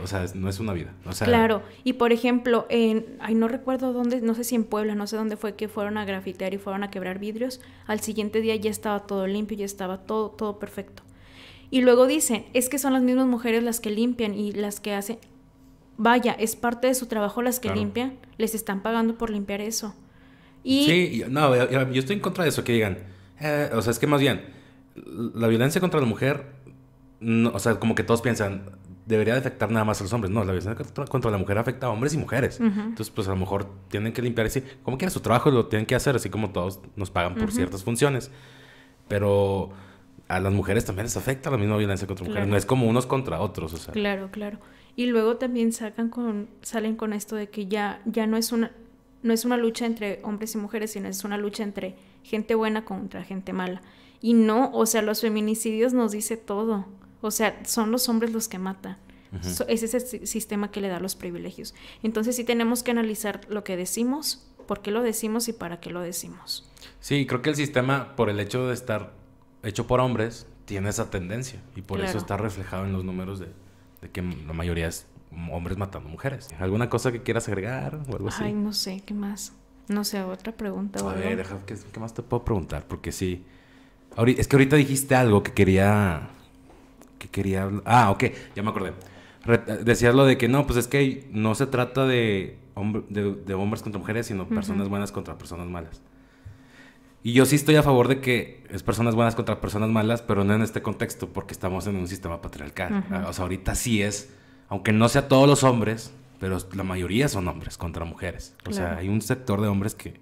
[0.02, 0.92] o sea, no es una vida.
[1.20, 5.06] claro, y por ejemplo, en, ay, no recuerdo dónde, no sé si en Puebla, no
[5.06, 8.56] sé dónde fue que fueron a grafitear y fueron a quebrar vidrios, al siguiente día
[8.56, 11.02] ya estaba todo limpio, ya estaba todo, todo perfecto.
[11.70, 14.94] Y luego dicen, es que son las mismas mujeres las que limpian y las que
[14.94, 15.18] hacen,
[15.96, 19.94] vaya, es parte de su trabajo las que limpian, les están pagando por limpiar eso.
[20.62, 20.84] Y...
[20.86, 22.98] Sí, no, yo estoy en contra de eso, que digan,
[23.40, 24.42] eh, o sea, es que más bien,
[25.34, 26.46] la violencia contra la mujer,
[27.52, 28.64] o sea, como que todos piensan,
[29.06, 30.32] debería de afectar nada más a los hombres.
[30.32, 30.74] No, la violencia
[31.08, 32.60] contra, la mujer afecta a hombres y mujeres.
[32.60, 34.62] Entonces, pues a lo mejor tienen que limpiar así.
[34.82, 37.84] Como quiera su trabajo lo tienen que hacer, así como todos nos pagan por ciertas
[37.84, 38.30] funciones.
[39.08, 39.70] Pero
[40.28, 42.48] a las mujeres también les afecta la misma violencia contra mujeres.
[42.48, 43.92] No es como unos contra otros, o sea.
[43.92, 44.58] Claro, claro.
[44.96, 48.70] Y luego también sacan con, salen con esto de que ya, ya no es una,
[49.22, 52.84] no es una lucha entre hombres y mujeres, sino es una lucha entre gente buena
[52.84, 53.82] contra gente mala.
[54.20, 56.86] Y no, o sea, los feminicidios nos dice todo.
[57.26, 58.98] O sea, son los hombres los que matan.
[59.68, 61.74] es ese sistema que le da los privilegios.
[62.02, 65.90] Entonces sí tenemos que analizar lo que decimos, por qué lo decimos y para qué
[65.90, 66.70] lo decimos.
[67.00, 69.12] Sí, creo que el sistema, por el hecho de estar
[69.62, 71.60] hecho por hombres, tiene esa tendencia.
[71.74, 73.48] Y por eso está reflejado en los números de,
[74.02, 75.06] de que la mayoría es
[75.50, 76.48] hombres matando mujeres.
[76.58, 78.44] ¿Alguna cosa que quieras agregar o algo así?
[78.44, 79.52] Ay, no sé, ¿qué más?
[79.88, 81.00] No sé, otra pregunta.
[81.00, 82.86] A ver, deja, ¿qué, más te puedo preguntar?
[82.86, 83.44] Porque sí.
[84.16, 86.30] es que ahorita dijiste algo que quería.
[87.34, 87.68] Que quería.
[87.84, 88.24] Ah, ok,
[88.54, 88.92] ya me acordé.
[89.82, 92.58] decías lo de que no, pues es que no se trata de,
[93.08, 96.00] de, hombres contra mujeres, sino personas buenas contra personas malas.
[97.24, 100.44] Y yo sí estoy a favor de que es personas buenas contra personas malas, pero
[100.44, 103.04] no en este contexto, porque estamos en un sistema patriarcal.
[103.26, 104.32] O sea, ahorita sí es,
[104.68, 108.54] aunque no sea todos los hombres, pero la mayoría son hombres contra mujeres.
[108.68, 110.20] O sea, hay un sector de hombres que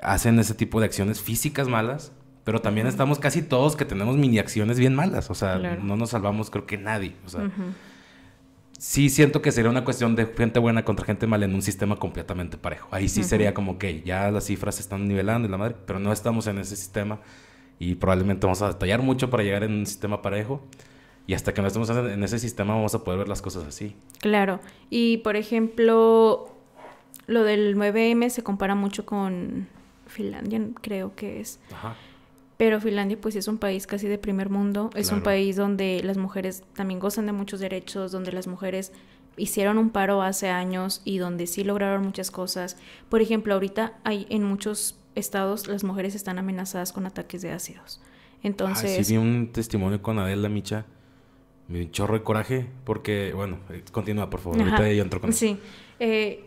[0.00, 2.12] hacen ese tipo de acciones físicas malas,
[2.46, 5.30] pero también estamos casi todos que tenemos mini acciones bien malas.
[5.30, 7.16] O sea, no nos salvamos creo que nadie.
[7.26, 7.50] O sea,
[8.78, 11.96] sí siento que sería una cuestión de gente buena contra gente mala en un sistema
[11.96, 12.86] completamente parejo.
[12.92, 15.98] Ahí sí sería como que ya las cifras se están nivelando y la madre, pero
[15.98, 17.18] no estamos en ese sistema
[17.80, 20.64] y probablemente vamos a batallar mucho para llegar en un sistema parejo.
[21.26, 23.96] Y hasta que no estemos en ese sistema vamos a poder ver las cosas así.
[24.20, 24.60] Claro.
[24.88, 26.54] Y por ejemplo,
[27.26, 29.66] lo del 9M se compara mucho con
[30.06, 31.58] Finlandia, creo que es.
[31.72, 31.96] Ajá.
[32.56, 36.16] Pero Finlandia pues es un país casi de primer mundo, es un país donde las
[36.16, 38.92] mujeres también gozan de muchos derechos, donde las mujeres
[39.36, 42.78] hicieron un paro hace años y donde sí lograron muchas cosas.
[43.10, 48.00] Por ejemplo, ahorita hay en muchos estados las mujeres están amenazadas con ataques de ácidos.
[48.42, 48.98] Entonces...
[48.98, 50.86] Ah, sí, vi un testimonio con Adela Micha.
[51.68, 54.60] Me dio un chorro de coraje porque, bueno, eh, continúa, por favor.
[54.60, 55.58] Ahorita yo entro con Sí.
[55.98, 56.45] Eh,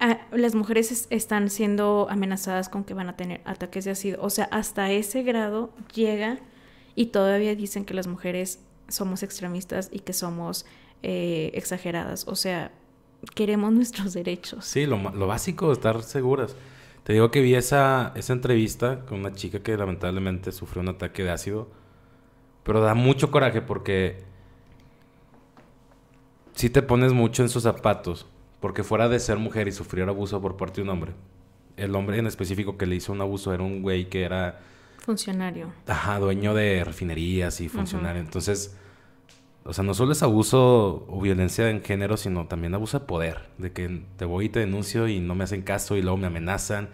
[0.00, 4.22] Ah, las mujeres están siendo amenazadas con que van a tener ataques de ácido.
[4.22, 6.38] O sea, hasta ese grado llega
[6.94, 10.66] y todavía dicen que las mujeres somos extremistas y que somos
[11.02, 12.28] eh, exageradas.
[12.28, 12.70] O sea,
[13.34, 14.64] queremos nuestros derechos.
[14.64, 16.54] Sí, lo, lo básico, estar seguras.
[17.02, 21.24] Te digo que vi esa, esa entrevista con una chica que lamentablemente sufrió un ataque
[21.24, 21.68] de ácido,
[22.62, 24.22] pero da mucho coraje porque
[26.54, 28.26] si te pones mucho en sus zapatos
[28.60, 31.12] porque fuera de ser mujer y sufrir abuso por parte de un hombre,
[31.76, 34.60] el hombre en específico que le hizo un abuso era un güey que era...
[34.98, 35.72] Funcionario.
[35.86, 38.20] Ajá, dueño de refinerías y funcionario.
[38.20, 38.76] Entonces,
[39.64, 43.48] o sea, no solo es abuso o violencia en género, sino también abuso de poder.
[43.58, 46.26] De que te voy y te denuncio y no me hacen caso y luego me
[46.26, 46.88] amenazan.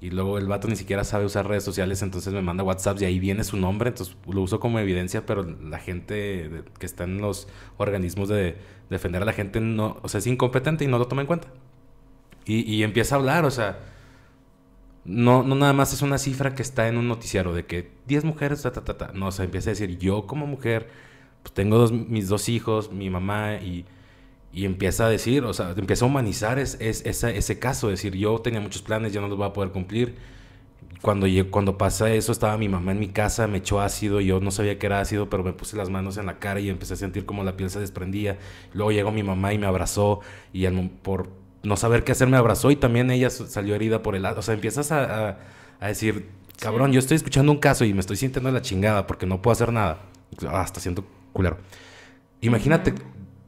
[0.00, 3.04] Y luego el vato ni siquiera sabe usar redes sociales, entonces me manda WhatsApp y
[3.04, 7.20] ahí viene su nombre, entonces lo uso como evidencia, pero la gente que está en
[7.20, 8.56] los organismos de
[8.88, 11.48] defender a la gente no, o sea, es incompetente y no lo toma en cuenta.
[12.46, 13.78] Y, empieza a hablar, o sea,
[15.04, 18.24] no, no nada más es una cifra que está en un noticiero de que 10
[18.24, 19.12] mujeres, ta, ta, ta, ta.
[19.14, 20.88] No, o sea, empieza a decir, yo como mujer,
[21.42, 23.84] pues tengo dos, mis dos hijos, mi mamá y
[24.52, 28.38] y empieza a decir, o sea, empieza a humanizar es, es, ese caso, decir, yo
[28.40, 30.16] tenía muchos planes, yo no los voy a poder cumplir.
[31.02, 34.50] Cuando, cuando pasa eso, estaba mi mamá en mi casa, me echó ácido, yo no
[34.50, 36.96] sabía que era ácido, pero me puse las manos en la cara y empecé a
[36.96, 38.38] sentir como la piel se desprendía.
[38.74, 40.20] Luego llegó mi mamá y me abrazó
[40.52, 40.66] y
[41.02, 41.30] por
[41.62, 44.40] no saber qué hacer me abrazó y también ella salió herida por el lado.
[44.40, 45.38] O sea, empiezas a,
[45.80, 46.28] a, decir,
[46.58, 49.52] cabrón, yo estoy escuchando un caso y me estoy sintiendo la chingada porque no puedo
[49.52, 50.02] hacer nada.
[50.50, 51.56] Hasta siento culero.
[52.42, 52.94] Imagínate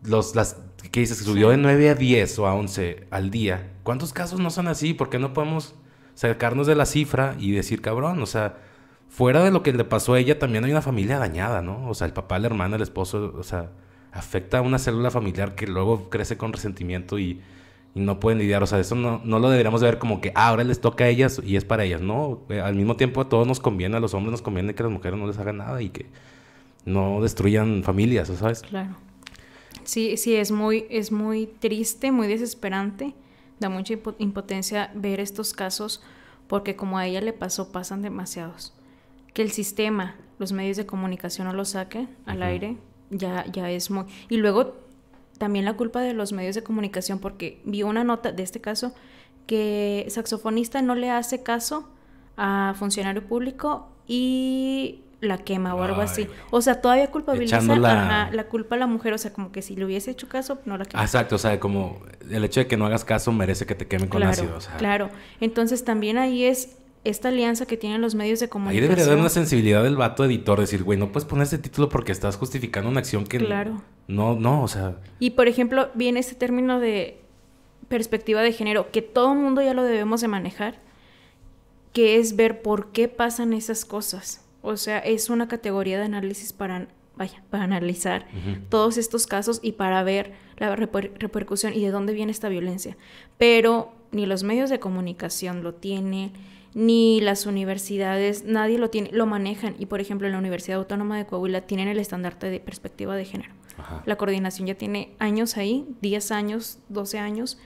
[0.05, 0.57] los, las
[0.91, 3.73] que dices que subió de 9 a 10 o a 11 al día.
[3.83, 4.95] ¿Cuántos casos no son así?
[4.95, 5.75] ¿Por qué no podemos
[6.15, 8.59] sacarnos de la cifra y decir, cabrón, o sea,
[9.09, 11.89] fuera de lo que le pasó a ella, también hay una familia dañada, ¿no?
[11.89, 13.71] O sea, el papá, la hermana, el esposo, o sea,
[14.13, 17.41] afecta a una célula familiar que luego crece con resentimiento y,
[17.95, 18.63] no pueden lidiar.
[18.63, 21.09] O sea, eso no, no lo deberíamos ver como que ah, ahora les toca a
[21.09, 22.01] ellas y es para ellas.
[22.01, 24.83] No, eh, al mismo tiempo a todos nos conviene, a los hombres nos conviene que
[24.83, 26.07] las mujeres no les hagan nada y que
[26.87, 28.63] no destruyan familias, ¿sabes?
[28.63, 28.97] Claro.
[29.85, 33.15] Sí, sí, es muy, es muy triste, muy desesperante,
[33.61, 36.03] da mucha impotencia ver estos casos
[36.47, 38.75] porque como a ella le pasó, pasan demasiados.
[39.33, 42.77] Que el sistema, los medios de comunicación no lo saquen al aire,
[43.11, 44.05] ya, ya es muy...
[44.29, 44.75] Y luego
[45.39, 48.93] también la culpa de los medios de comunicación, porque vi una nota de este caso
[49.47, 51.89] que saxofonista no le hace caso
[52.37, 56.29] a funcionario público y la quema o algo así.
[56.51, 58.29] O sea, todavía culpabiliza la...
[58.31, 59.15] la culpa a la mujer.
[59.15, 61.03] O sea, como que si le hubiese hecho caso, no la quema.
[61.03, 64.09] Exacto, o sea, como el hecho de que no hagas caso merece que te quemen
[64.09, 64.59] con ácido.
[64.79, 65.09] Claro,
[65.41, 68.83] entonces también ahí es esta alianza que tienen los medios de comunicación.
[68.83, 71.89] Ahí debería haber una sensibilidad del vato editor, decir, güey, no puedes poner este título
[71.89, 73.39] porque estás justificando una acción que...
[73.39, 73.83] Claro.
[74.09, 74.97] No, no, o sea...
[75.19, 77.21] Y por ejemplo, viene este término de
[77.89, 80.81] perspectiva de género, que todo mundo ya lo debemos de manejar,
[81.93, 84.45] que es ver por qué pasan esas cosas.
[84.63, 88.27] O sea, es una categoría de análisis para, vaya, para analizar
[88.69, 92.97] todos estos casos y para ver la repercusión y de dónde viene esta violencia.
[93.39, 96.33] Pero ni los medios de comunicación lo tienen,
[96.75, 99.75] ni las universidades, nadie lo tiene, lo manejan.
[99.79, 103.25] Y por ejemplo, en la Universidad Autónoma de Coahuila tienen el estandarte de perspectiva de
[103.25, 103.53] género.
[104.07, 107.59] La coordinación ya tiene años ahí, 10 años, 12 años,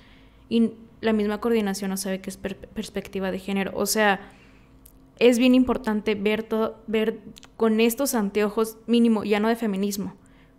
[0.48, 3.72] y la misma coordinación no sabe qué es perspectiva de género.
[3.74, 4.20] O sea,
[5.18, 7.20] es bien importante ver todo, ver
[7.56, 10.14] con estos anteojos mínimo, ya no de feminismo,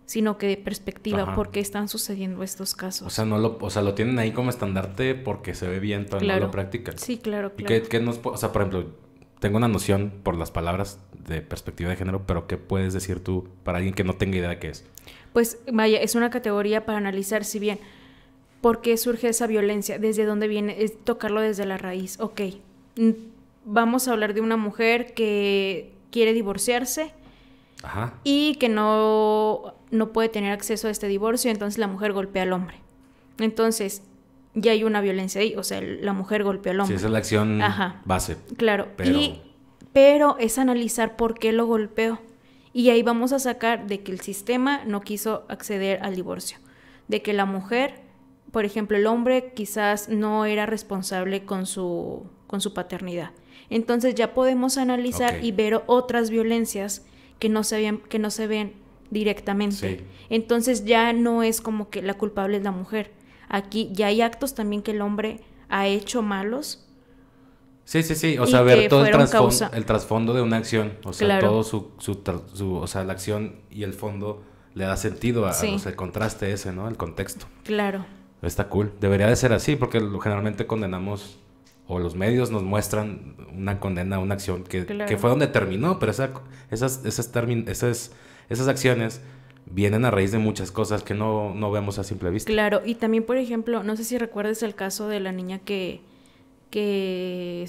[0.06, 3.06] sino que de perspectiva, por qué están sucediendo estos casos.
[3.06, 6.06] O sea, no lo, o sea, lo tienen ahí como estandarte porque se ve bien,
[6.10, 6.98] pero no lo practican.
[6.98, 7.76] Sí, claro, claro.
[7.76, 8.86] ¿Y qué, nos, o sea, por ejemplo,
[9.38, 13.48] tengo una noción por las palabras de perspectiva de género, pero ¿qué puedes decir tú
[13.62, 14.84] para alguien que no tenga idea de qué es?
[15.32, 17.78] Pues vaya, es una categoría para analizar si bien
[18.60, 22.18] por qué surge esa violencia, desde dónde viene, es tocarlo desde la raíz.
[22.18, 22.40] Ok,
[23.68, 27.12] vamos a hablar de una mujer que quiere divorciarse
[28.24, 32.52] y que no, no puede tener acceso a este divorcio, entonces la mujer golpea al
[32.52, 32.78] hombre.
[33.38, 34.02] Entonces,
[34.54, 36.96] ya hay una violencia ahí, o sea, la mujer golpea al hombre.
[36.96, 37.60] Sí, esa es la acción
[38.04, 38.36] base.
[38.56, 39.18] Claro, pero...
[39.92, 42.20] pero es analizar por qué lo golpeó
[42.72, 46.58] Y ahí vamos a sacar de que el sistema no quiso acceder al divorcio,
[47.06, 48.00] de que la mujer,
[48.50, 53.30] por ejemplo, el hombre quizás no era responsable con su, con su paternidad.
[53.70, 57.04] Entonces ya podemos analizar y ver otras violencias
[57.38, 58.72] que no se, que no se ven
[59.10, 60.04] directamente.
[60.30, 63.12] Entonces ya no es como que la culpable es la mujer.
[63.48, 66.86] Aquí ya hay actos también que el hombre ha hecho malos.
[67.84, 68.38] Sí, sí, sí.
[68.38, 70.92] O sea, ver todo el trasfondo, de una acción.
[71.04, 74.42] O sea, todo su, su, O sea, la acción y el fondo
[74.74, 76.88] le da sentido a, el contraste ese, ¿no?
[76.88, 77.46] El contexto.
[77.64, 78.04] Claro.
[78.42, 78.92] Está cool.
[79.00, 81.38] Debería de ser así porque generalmente condenamos
[81.88, 86.12] o los medios nos muestran una condena una acción que, que, fue donde terminó, pero
[86.12, 86.30] esa,
[86.70, 87.32] esas, esas,
[87.66, 88.12] esas,
[88.48, 89.22] esas acciones
[89.66, 92.52] vienen a raíz de muchas cosas que no, no vemos a simple vista.
[92.52, 96.02] Claro, y también, por ejemplo, no sé si recuerdas el caso de la niña que,
[96.70, 97.66] que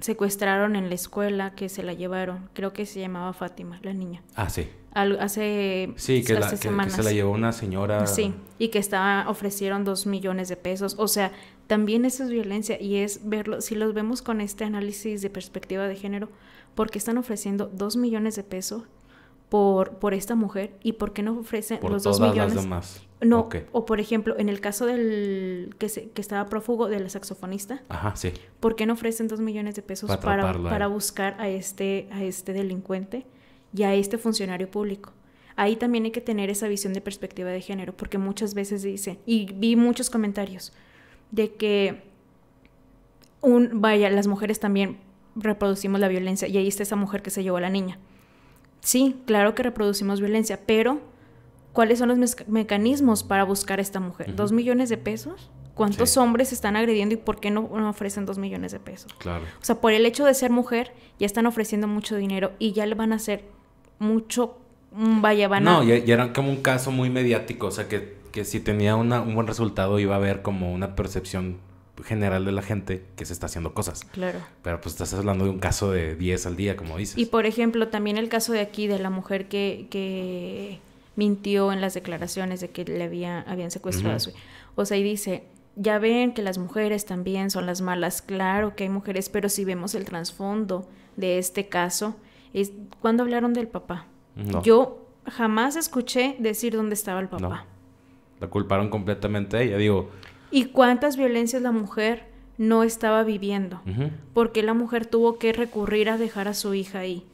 [0.00, 2.48] secuestraron en la escuela, que se la llevaron.
[2.52, 4.22] Creo que se llamaba Fátima, la niña.
[4.34, 4.68] Ah, sí.
[4.92, 8.06] hace sí, que, la, que, se la llevó una señora.
[8.06, 10.96] Sí, y que estaba, ofrecieron dos millones de pesos.
[10.98, 11.32] O sea,
[11.66, 15.88] también eso es violencia y es verlo, si los vemos con este análisis de perspectiva
[15.88, 16.28] de género,
[16.74, 18.82] ¿por qué están ofreciendo dos millones de pesos
[19.54, 22.54] por, por esta mujer y por qué no ofrecen los dos millones.
[22.54, 23.02] Las demás.
[23.20, 27.08] No, o por ejemplo, en el caso del que, se, que estaba prófugo de la
[27.08, 28.32] saxofonista, Ajá, sí.
[28.58, 32.52] ¿por qué no ofrecen dos millones de pesos para, para, buscar a este, a este
[32.52, 33.26] delincuente
[33.72, 35.12] y a este funcionario público?
[35.54, 39.20] Ahí también hay que tener esa visión de perspectiva de género, porque muchas veces dicen,
[39.24, 40.72] y vi muchos comentarios,
[41.30, 42.02] de que
[43.40, 44.98] un, vaya, las mujeres también
[45.36, 47.98] reproducimos la violencia y ahí está esa mujer que se llevó a la niña.
[48.80, 51.00] Sí, claro que reproducimos violencia, pero
[51.72, 54.36] ¿cuáles son los mecanismos para buscar a esta mujer?
[54.36, 55.50] ¿Dos millones de pesos?
[55.74, 59.12] ¿Cuántos hombres están agrediendo y por qué no, ofrecen dos millones de pesos?
[59.14, 59.44] Claro.
[59.60, 62.86] O sea, por el hecho de ser mujer, ya están ofreciendo mucho dinero y ya
[62.86, 63.44] le van a hacer
[63.98, 64.56] mucho.
[64.92, 65.72] Mm, vaya, van a.
[65.72, 67.66] No, ya, era como un caso muy mediático.
[67.66, 70.96] O sea, que, que si tenía una, un buen resultado iba a haber como una
[70.96, 71.58] percepción
[72.02, 74.02] general de la gente que se está haciendo cosas.
[74.06, 74.40] Claro.
[74.60, 77.16] Pero pues estás hablando de un caso de 10 al día, como dices.
[77.16, 80.80] Y por ejemplo, también el caso de aquí de la mujer que, que
[81.14, 84.32] mintió en las declaraciones de que le había, habían secuestrado a su
[84.74, 85.44] O sea, y dice,
[85.76, 88.20] ya ven que las mujeres también son las malas.
[88.20, 92.16] Claro que hay mujeres, pero si vemos el trasfondo de este caso,
[92.52, 94.06] es cuando hablaron del papá.
[94.64, 97.68] Yo jamás escuché decir dónde estaba el papá.
[98.44, 99.78] La culparon completamente a ella.
[99.78, 100.10] Digo,
[100.50, 102.26] y cuántas violencias la mujer
[102.58, 103.80] no estaba viviendo.
[104.34, 107.24] Porque la mujer tuvo que recurrir a dejar a su hija ahí.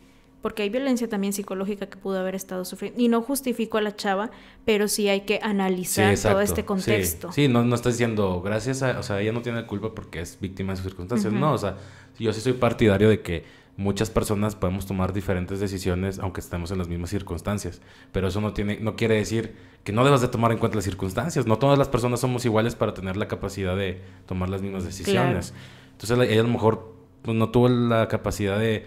[0.41, 3.03] Porque hay violencia también psicológica que pudo haber estado sufriendo.
[3.03, 4.31] Y no justifico a la chava,
[4.65, 7.33] pero sí hay que analizar todo este contexto.
[7.33, 9.01] Sí, no, no está diciendo gracias a.
[9.01, 11.33] O sea, ella no tiene culpa porque es víctima de sus circunstancias.
[11.33, 11.77] No, o sea,
[12.21, 13.45] yo sí soy partidario de que
[13.77, 17.81] muchas personas podemos tomar diferentes decisiones aunque estemos en las mismas circunstancias.
[18.13, 19.55] Pero eso no, tiene, no quiere decir
[19.85, 21.47] que no debas de tomar en cuenta las circunstancias.
[21.47, 25.55] No todas las personas somos iguales para tener la capacidad de tomar las mismas decisiones.
[25.93, 28.87] Entonces ella a lo mejor pues, no tuvo la capacidad de,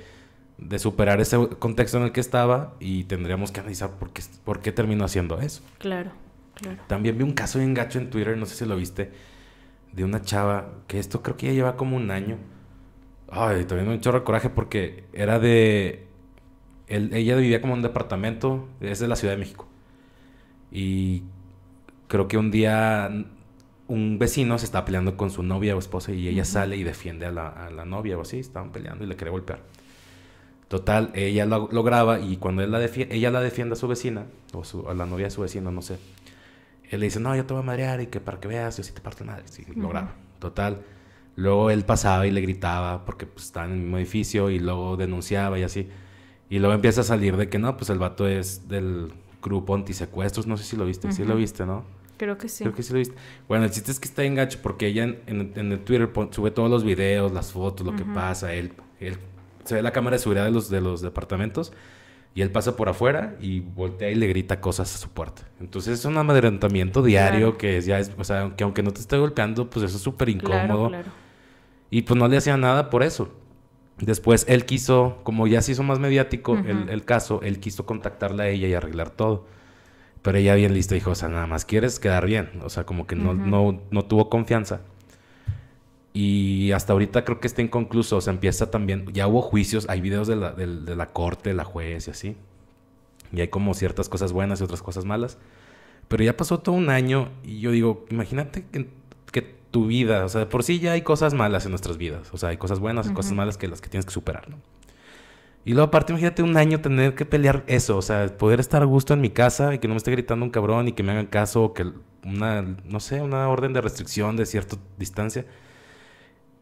[0.58, 4.62] de, superar ese contexto en el que estaba y tendríamos que analizar por qué, por
[4.62, 5.62] qué terminó haciendo eso.
[5.80, 6.12] Claro,
[6.56, 6.82] claro.
[6.88, 9.12] También vi un caso de engacho en Twitter, no sé si lo viste,
[9.92, 12.38] de una chava que esto creo que ya lleva como un año
[13.36, 16.06] Ay, también me chorro de coraje porque era de.
[16.88, 19.68] ella vivía como en un departamento, es de la Ciudad de México.
[20.72, 21.24] Y
[22.08, 23.10] creo que un día
[23.88, 27.26] un vecino se estaba peleando con su novia o esposa y ella sale y defiende
[27.26, 29.62] a la, novia o así, estaban peleando y le quiere golpear.
[30.68, 34.90] Total, ella lo, graba y cuando él la ella la defiende a su vecina, o
[34.90, 35.98] a la novia de su vecino, no sé.
[36.90, 38.84] Él le dice, no, yo te voy a madrear y que para que veas, yo
[38.84, 39.42] sí te parto nada.
[39.46, 40.14] Sí, lo graba.
[40.40, 40.84] Total
[41.36, 44.98] Luego él pasaba y le gritaba porque pues, estaba en el mismo edificio y luego
[44.98, 45.90] denunciaba y así.
[46.50, 49.12] Y luego empieza a salir de que no, pues el vato es del
[49.42, 50.46] grupo antisecuestros.
[50.46, 51.12] No sé si lo viste.
[51.12, 51.84] Sí lo viste, ¿no?
[52.18, 52.64] Creo que sí.
[52.64, 53.16] Creo que sí lo viste.
[53.48, 56.70] Bueno, el chiste es que está en gacho porque ella en, el Twitter sube todos
[56.70, 58.54] los videos, las fotos, lo que pasa.
[58.54, 59.18] Él, él
[59.64, 61.74] se ve la cámara de seguridad de los, de los departamentos
[62.36, 65.44] y él pasa por afuera y voltea y le grita cosas a su puerta.
[65.60, 69.18] Entonces es un amedrentamiento diario que ya es, o sea, que aunque no te esté
[69.18, 70.92] golpeando, pues eso es súper incómodo.
[71.94, 73.30] Y pues no le hacía nada por eso.
[74.00, 78.50] Después él quiso, como ya se hizo más mediático el, caso, él quiso contactarla a
[78.50, 79.46] ella y arreglar todo.
[80.24, 82.50] Pero ella bien lista dijo, o sea, nada más quieres quedar bien.
[82.64, 84.82] O sea, como que no, no, no tuvo confianza.
[86.14, 88.18] Y hasta ahorita creo que está inconcluso.
[88.18, 89.06] O sea, empieza también.
[89.14, 92.36] Ya hubo juicios, hay videos de la, de, de la corte, la juez y así.
[93.32, 95.38] Y hay como ciertas cosas buenas y otras cosas malas.
[96.08, 98.90] Pero ya pasó todo un año y yo digo, imagínate que
[99.74, 102.50] tu vida, o sea, por sí ya hay cosas malas en nuestras vidas, o sea,
[102.50, 104.58] hay cosas buenas y cosas malas que las que tienes que superar, ¿no?
[105.66, 108.86] Y luego aparte, imagínate un año tener que pelear eso, o sea, poder estar a
[108.86, 111.14] gusto en mi casa y que no me esté gritando un cabrón y que me
[111.14, 111.92] hagan caso, o que
[112.24, 115.48] una, no sé, una orden de restricción de cierta distancia.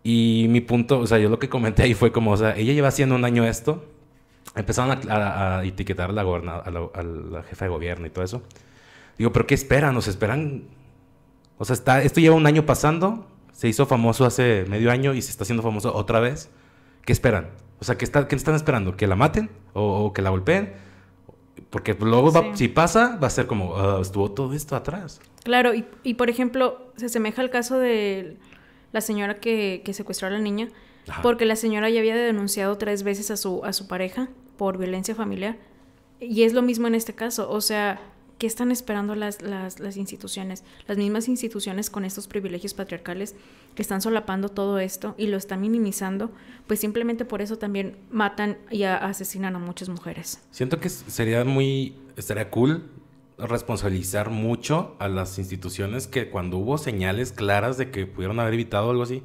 [0.04, 2.72] Y mi punto, o sea, yo lo que comenté ahí fue como, o sea, ella
[2.72, 3.84] lleva haciendo un año esto,
[4.56, 6.72] empezaron a, etiquetar a la, a,
[7.04, 8.42] la, jefa de gobierno y todo eso.
[9.18, 9.94] Digo, pero ¿qué esperan?
[9.96, 10.64] ¿Nos esperan?
[11.62, 15.22] O sea, está, esto lleva un año pasando, se hizo famoso hace medio año y
[15.22, 16.50] se está haciendo famoso otra vez.
[17.06, 17.52] ¿Qué esperan?
[17.80, 18.98] O sea, ¿qué, está, qué están esperando?
[18.98, 19.52] ¿Que la maten?
[19.74, 20.74] ¿O, que la golpeen?
[21.70, 25.22] Porque luego, si pasa, va a ser como, ah, estuvo todo esto atrás.
[25.44, 28.38] Claro, y, y por ejemplo, se asemeja al caso de
[28.92, 30.70] la señora que, que secuestró a la niña,
[31.22, 35.14] porque la señora ya había denunciado tres veces a su, a su pareja por violencia
[35.14, 35.58] familiar.
[36.20, 38.02] Y es lo mismo en este caso, o sea,
[38.42, 40.64] ¿qué están esperando las, las, las, instituciones?
[40.88, 43.36] Las mismas instituciones con estos privilegios patriarcales
[43.76, 46.32] que están solapando todo esto y lo están minimizando,
[46.66, 50.40] pues simplemente por eso también matan y asesinan a muchas mujeres.
[50.50, 52.90] Siento que sería muy, estaría cool
[53.38, 58.90] responsabilizar mucho a las instituciones que cuando hubo señales claras de que pudieron haber evitado
[58.90, 59.22] algo así,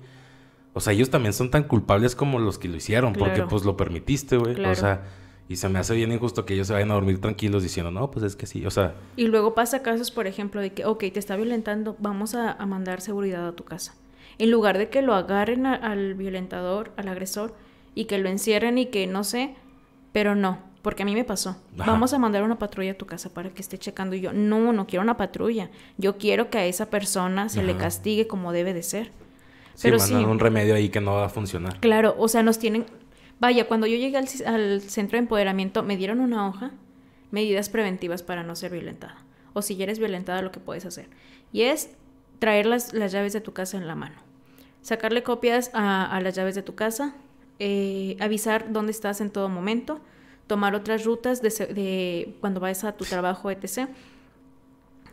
[0.75, 3.79] o sea, ellos también son tan culpables como los que lo hicieron, porque pues lo
[3.79, 4.63] permitiste, güey.
[4.63, 5.05] O sea,
[5.49, 8.11] y se me hace bien injusto que ellos se vayan a dormir tranquilos diciendo, no,
[8.11, 8.95] pues es que sí, o sea...
[9.17, 13.01] Y luego pasa casos, por ejemplo, de que, ok, te está violentando, vamos a, mandar
[13.01, 13.95] seguridad a tu casa.
[14.39, 17.55] En lugar de que lo agarren al violentador, al agresor,
[17.95, 19.55] y que lo encierren y que no sé,
[20.13, 21.57] pero no, porque a mí me pasó.
[21.77, 24.15] Vamos a mandar una patrulla a tu casa para que esté checando.
[24.15, 25.71] Y yo, no, no quiero una patrulla.
[25.97, 29.07] Yo quiero que a esa persona se le castigue como debe de ser.
[29.75, 31.81] Sí, Pero sí, un remedio ahí que no va a funcionar.
[31.81, 32.87] Claro, o sea, nos tienen...
[33.39, 36.71] Vaya, cuando yo llegué al, centro de empoderamiento, me dieron una hoja,
[37.31, 39.19] medidas preventivas para no ser violentada.
[39.53, 41.09] O si ya eres violentada, lo que puedes hacer.
[41.53, 41.91] Y es
[42.39, 44.17] traer las, las llaves de tu casa en la mano.
[44.83, 47.15] Sacarle copias a, las llaves de tu casa,
[47.59, 50.01] eh, avisar dónde estás en todo momento,
[50.47, 53.89] tomar otras rutas de, cuando vayas a tu trabajo, etc.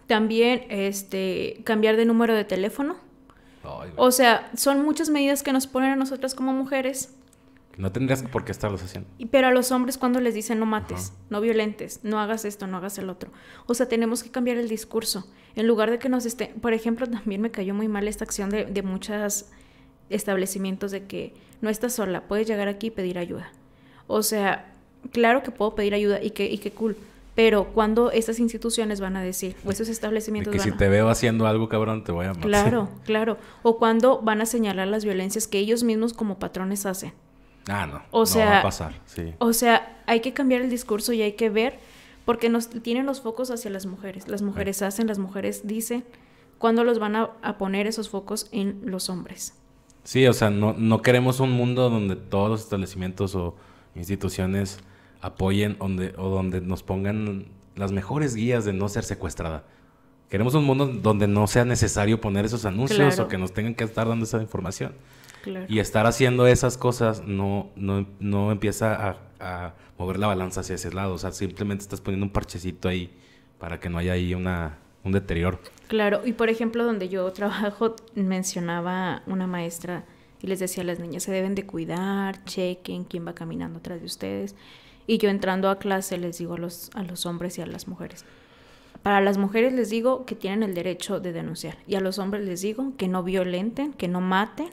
[0.08, 2.98] También este, cambiar de número de teléfono.
[3.96, 7.16] o sea, son muchas medidas que nos ponen a nosotras como mujeres.
[7.78, 9.10] No tendrías por qué estarlos haciendo.
[9.32, 12.78] Pero a los hombres cuando les dicen no mates, no violentes, no hagas esto, no
[12.78, 13.32] hagas el otro.
[13.66, 15.28] O sea, tenemos que cambiar el discurso.
[15.56, 16.54] En lugar de que nos esté...
[16.62, 19.46] Por ejemplo, también me cayó muy mal esta acción de, de muchos
[20.10, 23.52] establecimientos de que no estás sola, puedes llegar aquí y pedir ayuda.
[24.08, 24.74] O sea,
[25.12, 26.98] claro que puedo pedir ayuda y que, y que cool.
[27.36, 30.54] Pero cuando estas instituciones van a decir, o esos establecimientos...
[30.54, 32.44] que si te veo haciendo algo, cabrón, te voy a matar.
[32.44, 33.38] Claro, claro.
[33.64, 37.14] O cuando van a señalar las violencias que ellos mismos como patrones hacen.
[37.68, 38.01] Ah, no.
[38.11, 39.34] O sea, va a pasar, sí.
[39.39, 41.80] O sea, hay que cambiar el discurso y hay que ver,
[42.26, 44.28] porque nos tienen los focos hacia las mujeres.
[44.28, 46.03] Las mujeres hacen, las mujeres dicen.
[46.57, 49.53] ¿Cuándo los van a, a, poner esos focos en los hombres?
[50.05, 53.55] Sí, o sea, no, no queremos un mundo donde todos los establecimientos o
[53.95, 54.80] instituciones
[55.22, 57.45] apoyen donde, o donde nos pongan
[57.76, 59.64] las mejores guías de no ser secuestrada.
[60.30, 63.84] Queremos un mundo donde no sea necesario poner esos anuncios o que nos tengan que
[63.84, 64.93] estar dando esa información.
[65.68, 70.76] Y estar haciendo esas cosas no, no, no empieza a, a, mover la balanza hacia
[70.76, 71.14] ese lado.
[71.14, 73.12] O sea, simplemente estás poniendo un parchecito ahí
[73.60, 75.60] para que no haya ahí una, un deterioro.
[75.88, 80.06] Claro, y por ejemplo, donde yo trabajo, mencionaba una maestra
[80.41, 84.00] y les decía a las niñas, se deben de cuidar, chequen quién va caminando atrás
[84.02, 84.56] de ustedes.
[85.08, 87.88] Y yo entrando a clase les digo a los, a los hombres y a las
[87.88, 88.26] mujeres.
[89.02, 92.46] Para las mujeres les digo que tienen el derecho de denunciar y a los hombres
[92.46, 94.70] les digo que no violenten, que no maten,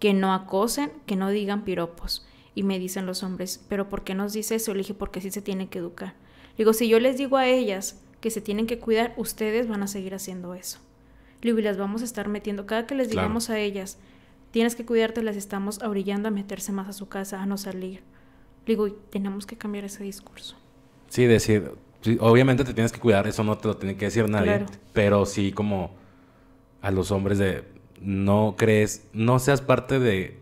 [0.00, 2.26] que no acosen, que no digan piropos.
[2.52, 4.72] Y me dicen los hombres, pero ¿por qué nos dice eso?
[4.72, 6.14] Le dije, porque sí se tiene que educar.
[6.58, 9.86] Digo, si yo les digo a ellas que se tienen que cuidar, ustedes van a
[9.86, 10.80] seguir haciendo eso.
[11.40, 12.66] Digo, y las vamos a estar metiendo.
[12.66, 13.98] Cada que les digamos a ellas,
[14.50, 18.02] tienes que cuidarte, las estamos abrillando a meterse más a su casa, a no salir.
[18.66, 20.56] Digo, tenemos que cambiar ese discurso.
[21.08, 21.72] Sí, decir,
[22.18, 25.52] obviamente te tienes que cuidar, eso no te lo tiene que decir nadie, pero sí
[25.52, 25.92] como
[26.82, 27.64] a los hombres de
[28.00, 30.38] no crees, no seas parte de,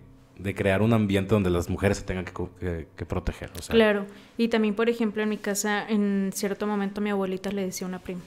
[0.54, 3.50] crear un ambiente donde las mujeres se tengan que, proteger.
[3.68, 4.06] Claro,
[4.36, 7.88] y también por ejemplo en mi casa en cierto momento mi abuelita le decía a
[7.88, 8.22] una prima,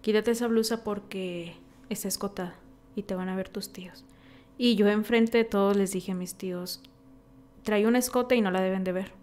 [0.00, 1.54] quítate esa blusa porque
[1.88, 2.56] está escotada
[2.96, 4.04] y te van a ver tus tíos.
[4.58, 6.82] Y yo enfrente de todos les dije a mis tíos,
[7.62, 9.22] trae un escote y no la deben de ver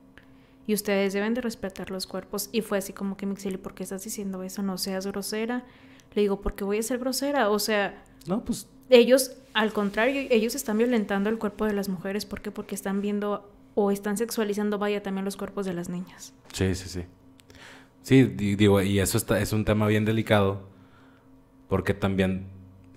[0.70, 2.48] y ustedes deben de respetar los cuerpos.
[2.52, 4.62] Y fue así como que Mixeli, ¿por qué estás diciendo eso?
[4.62, 5.66] No seas grosera.
[6.14, 7.50] Le digo, ¿por qué voy a ser grosera?
[7.50, 12.26] O sea, no, pues ellos, al contrario, ellos están violentando el cuerpo de las mujeres.
[12.26, 12.52] ¿Por qué?
[12.52, 16.34] Porque están viendo o están sexualizando, vaya, también los cuerpos de las niñas.
[16.54, 17.04] Sí, sí, sí.
[18.02, 20.68] Sí, digo, y eso está, es un tema bien delicado,
[21.68, 22.48] porque también,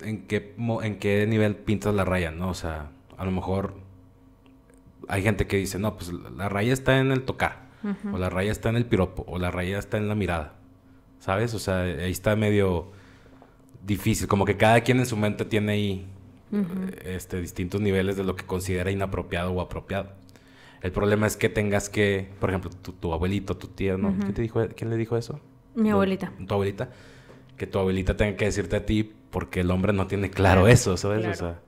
[0.01, 2.49] ¿en qué, en qué nivel pintas la raya, no?
[2.49, 3.75] O sea, a lo mejor
[5.07, 7.69] hay gente que dice, no, pues la raya está en el tocar.
[8.11, 10.53] o la raya está en el piropo, o la raya está en la mirada,
[11.19, 11.53] ¿sabes?
[11.53, 12.91] O sea, ahí está medio
[13.85, 16.05] difícil, como que cada quien en su mente tiene ahí
[17.05, 20.11] este, distintos niveles de lo que considera inapropiado o apropiado.
[20.81, 24.13] El problema es que tengas que, por ejemplo, tu, abuelito, tu tía, ¿no?
[24.19, 25.39] ¿Quién, te dijo, ¿Quién le dijo eso?
[25.75, 26.31] Mi abuelita.
[26.45, 26.89] Tu abuelita.
[27.57, 30.97] Que tu abuelita tenga que decirte a ti porque el hombre no tiene claro, eso,
[30.97, 31.25] ¿sabes?
[31.25, 31.59] O sea,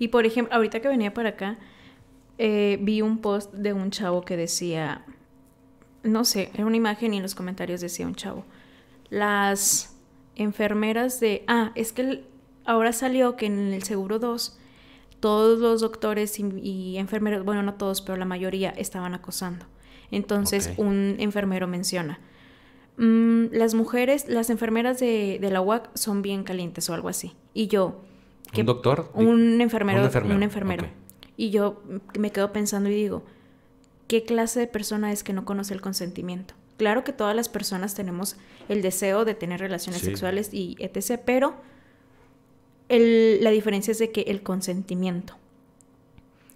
[0.00, 1.58] y por ejemplo, ahorita que venía para acá,
[2.38, 5.04] eh, vi un post de un chavo que decía,
[6.02, 8.46] no sé, era una imagen y en los comentarios decía un chavo,
[9.10, 9.94] las
[10.40, 12.24] enfermeras de, ah, es que
[12.64, 14.58] ahora salió que en el Seguro 2
[15.20, 19.66] todos los doctores y, enfermeros, bueno, no todos, pero la mayoría estaban acosando.
[20.10, 22.18] Entonces un enfermero menciona,
[22.96, 27.34] mm, las mujeres, las enfermeras de, de, la UAC son bien calientes o algo así.
[27.54, 28.00] Y yo...
[28.56, 29.10] ¿Un doctor?
[29.14, 30.00] Un enfermero.
[30.24, 30.86] Un enfermero.
[31.36, 31.82] Y yo
[32.18, 33.22] me quedo pensando y digo,
[34.08, 36.54] ¿qué clase de persona es que no conoce el consentimiento?
[36.80, 38.36] Claro que todas las personas tenemos
[38.70, 41.56] el deseo de tener relaciones sexuales y etc., pero
[42.88, 45.36] la diferencia es de que el consentimiento.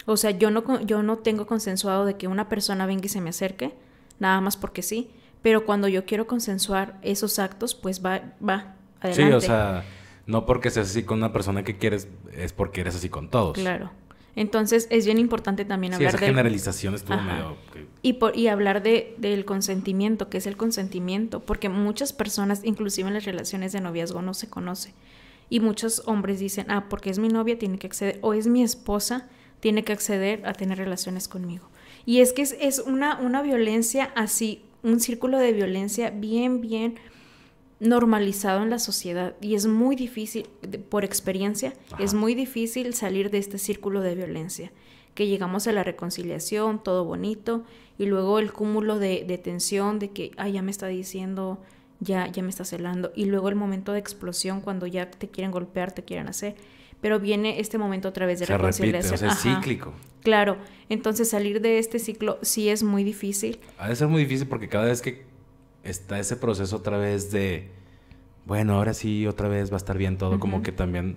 [0.06, 3.20] O sea, yo no, yo no tengo consensuado de que una persona venga y se
[3.20, 3.74] me acerque,
[4.18, 5.10] nada más porque sí,
[5.42, 9.26] pero cuando yo quiero consensuar esos actos, pues va, va, adelante.
[9.26, 9.84] Sí, o sea,
[10.24, 13.58] no porque seas así con una persona que quieres, es porque eres así con todos.
[13.58, 13.90] Claro.
[14.36, 17.56] Entonces es bien importante también hablar sí, esa generalización estuvo medio...
[18.02, 23.08] Y, por, y hablar de, del consentimiento, que es el consentimiento, porque muchas personas, inclusive
[23.08, 24.92] en las relaciones de noviazgo, no se conoce.
[25.48, 28.62] Y muchos hombres dicen, ah, porque es mi novia, tiene que acceder, o es mi
[28.62, 29.28] esposa,
[29.60, 31.68] tiene que acceder a tener relaciones conmigo.
[32.04, 36.96] Y es que es, es una, una violencia así, un círculo de violencia bien, bien
[37.80, 40.48] normalizado en la sociedad y es muy difícil,
[40.88, 44.72] por experiencia, es muy difícil salir de este círculo de violencia,
[45.14, 47.64] que llegamos a la reconciliación, todo bonito,
[47.98, 51.60] y luego el cúmulo de, de tensión, de que, ay, ya me está diciendo,
[52.00, 55.50] ya, ya me está celando, y luego el momento de explosión cuando ya te quieren
[55.50, 56.56] golpear, te quieren hacer,
[57.00, 59.12] pero viene este momento otra vez de reconciliación.
[59.12, 59.92] Repite, o sea, es cíclico.
[60.22, 60.56] Claro,
[60.88, 63.58] entonces salir de este ciclo sí es muy difícil.
[63.76, 65.26] Ha de ser muy difícil porque cada vez que
[65.84, 67.70] está ese proceso otra vez de,
[68.46, 71.16] bueno, ahora sí, otra vez va a estar bien todo, como que también,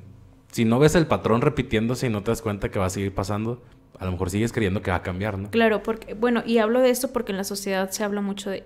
[0.52, 3.14] si no ves el patrón repitiéndose y no te das cuenta que va a seguir
[3.14, 3.62] pasando,
[4.00, 5.50] a lo mejor sigues creyendo que va a cambiar, ¿no?
[5.50, 8.64] Claro, porque, bueno, y hablo de esto porque en la sociedad se habla mucho de,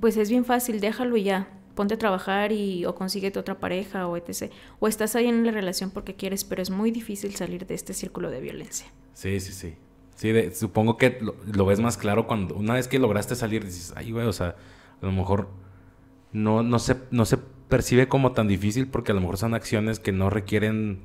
[0.00, 4.06] pues es bien fácil, déjalo y ya, ponte a trabajar y o consíguete otra pareja
[4.06, 4.52] o etc.
[4.78, 7.92] O estás ahí en la relación porque quieres, pero es muy difícil salir de este
[7.92, 8.86] círculo de violencia.
[9.14, 9.74] Sí, sí, sí.
[10.16, 13.94] Sí, supongo que lo, lo, ves más claro cuando una vez que lograste salir dices,
[13.96, 14.54] ay, güey, o sea,
[15.02, 15.48] a lo mejor
[16.32, 19.98] no, no, se, no se percibe como tan difícil porque a lo mejor son acciones
[19.98, 21.00] que no requieren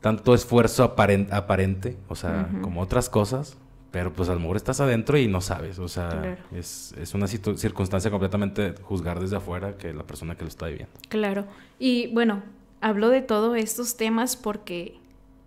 [0.00, 3.56] tanto esfuerzo aparente, o sea, como otras cosas,
[3.90, 7.26] pero pues a lo mejor estás adentro y no sabes, o sea, es, es, una
[7.26, 10.92] circunstancia completamente juzgar desde afuera que la persona que lo está viviendo.
[11.08, 11.46] Claro,
[11.78, 12.42] y bueno,
[12.82, 14.98] hablo de todos estos temas porque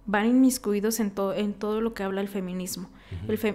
[0.08, 2.90] van inmiscuidos en, todo en todo lo que habla el feminismo.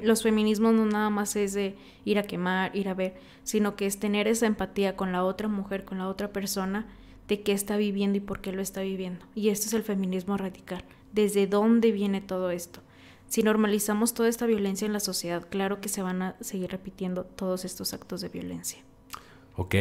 [0.03, 1.74] los feminismos no nada más es de
[2.05, 5.48] ir a quemar, ir a ver, sino que es tener esa empatía con la otra
[5.48, 6.86] mujer, con la otra persona,
[7.26, 9.24] de qué está viviendo y por qué lo está viviendo.
[9.34, 10.84] Y esto es el feminismo radical.
[11.12, 12.80] ¿Desde dónde viene todo esto?
[13.28, 17.24] Si normalizamos toda esta violencia en la sociedad, claro que se van a seguir repitiendo
[17.24, 18.80] todos estos actos de violencia.
[19.57, 19.74] Ok.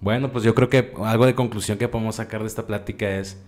[0.00, 3.38] Bueno, pues yo creo que algo de conclusión que podemos sacar de esta plática es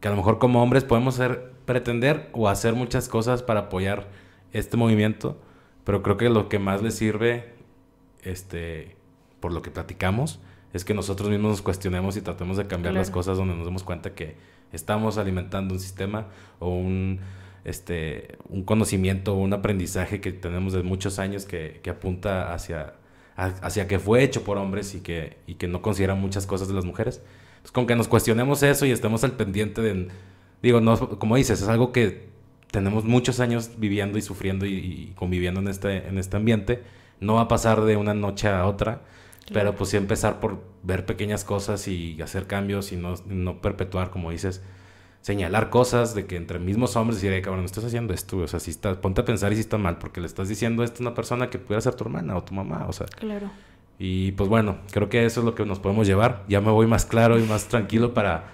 [0.00, 4.08] que a lo mejor como hombres podemos ser, pretender o hacer muchas cosas para apoyar
[4.52, 5.38] este movimiento,
[5.84, 7.52] pero creo que lo que más le sirve,
[8.22, 8.96] este,
[9.40, 10.40] por lo que platicamos,
[10.72, 13.82] es que nosotros mismos nos cuestionemos y tratemos de cambiar las cosas donde nos demos
[13.82, 14.36] cuenta que
[14.72, 16.26] estamos alimentando un sistema
[16.58, 17.20] o un,
[17.64, 22.94] este, un conocimiento o un aprendizaje que tenemos de muchos años que, que apunta hacia,
[23.36, 26.74] hacia que fue hecho por hombres y que, y que no considera muchas cosas de
[26.74, 27.22] las mujeres
[27.72, 30.08] con que nos cuestionemos eso y estemos al pendiente de,
[30.62, 32.28] digo, no, como dices, es algo que
[32.70, 36.82] tenemos muchos años viviendo y sufriendo y, conviviendo en este, en este ambiente.
[37.20, 39.02] No va a pasar de una noche a otra,
[39.52, 44.10] pero pues sí empezar por ver pequeñas cosas y hacer cambios y no, no perpetuar,
[44.10, 44.62] como dices,
[45.20, 48.70] señalar cosas de que entre mismos hombres decir, cabrón, estás haciendo esto, o sea, si
[48.70, 51.14] estás, ponte a pensar y si está mal, porque le estás diciendo esto a una
[51.14, 53.06] persona que pudiera ser tu hermana o tu mamá, o sea.
[53.06, 53.50] Claro.
[53.98, 56.44] Y pues bueno, creo que eso es lo que nos podemos llevar.
[56.48, 58.46] Ya me voy más claro y más tranquilo para,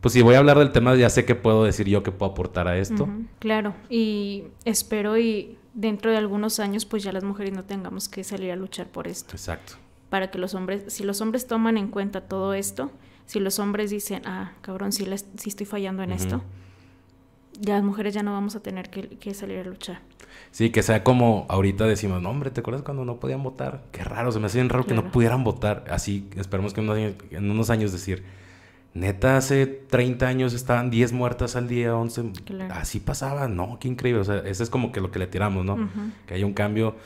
[0.00, 2.32] pues si voy a hablar del tema, ya sé qué puedo decir yo que puedo
[2.32, 3.08] aportar a esto.
[3.38, 8.24] claro, y espero y dentro de algunos años pues ya las mujeres no tengamos que
[8.24, 9.32] salir a luchar por esto.
[9.32, 9.74] Exacto.
[10.08, 12.90] Para que los hombres, si los hombres toman en cuenta todo esto,
[13.26, 15.06] si los hombres dicen, ah, cabrón, sí,
[15.44, 16.42] estoy fallando en esto,
[17.60, 20.00] ya las mujeres ya no vamos a tener que, que salir a luchar.
[20.50, 23.82] Sí, que sea como ahorita decimos, no, hombre, ¿te acuerdas cuando no podían votar?
[23.92, 25.84] Qué raro, se me hace bien raro que no pudieran votar.
[25.90, 28.24] Así, esperemos que en unos, años, en unos años decir,
[28.94, 32.32] neta, hace 30 años estaban 10 muertas al día, 11.
[32.70, 34.20] Así pasaba, no, qué increíble.
[34.20, 35.88] O sea, eso es como que lo que le tiramos, ¿no?
[36.26, 36.96] Que haya un cambio,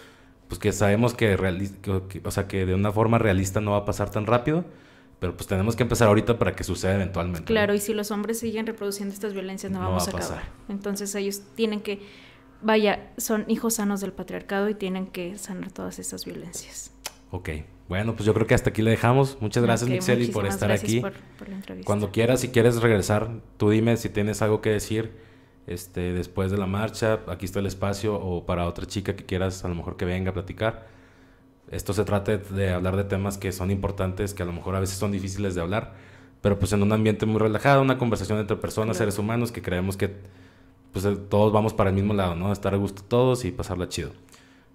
[0.49, 1.35] pues que sabemos que,
[2.24, 4.65] o sea, que de una forma realista no va a pasar tan rápido.
[5.23, 7.44] Pero pues tenemos que empezar ahorita para que suceda eventualmente.
[7.44, 10.43] Claro, y si los hombres siguen reproduciendo estas violencias no, vamos a, a acabar.
[10.69, 12.01] Entonces ellos tienen que
[12.61, 16.90] vaya, son hijos sanos del patriarcado y tienen que sanar todas esas violencias.
[17.31, 17.51] Ok,
[17.89, 19.39] bueno, pues yo creo que hasta aquí le dejamos.
[19.40, 20.99] Muchas gracias, Mixeli, por estar aquí.
[20.99, 21.86] Por, la entrevista.
[21.86, 25.12] Cuando quieras, si quieres regresar, tú dime si tienes algo que decir
[25.69, 27.20] este, después de la marcha.
[27.28, 30.32] Aquí está el espacio o para otra chica que quieras a lo mejor que venga
[30.32, 30.89] a platicar.
[31.73, 34.81] Esto se trata de hablar de temas que son importantes, que a lo mejor a
[34.81, 35.94] veces son difíciles de hablar,
[36.43, 39.97] pero pues en un ambiente muy relajado, una conversación entre personas, seres humanos, que creemos
[39.97, 40.15] que
[40.93, 42.53] pues eh, todos vamos para el mismo lado, ¿no?
[42.53, 44.12] Estar a gusto todos y pasarla chido.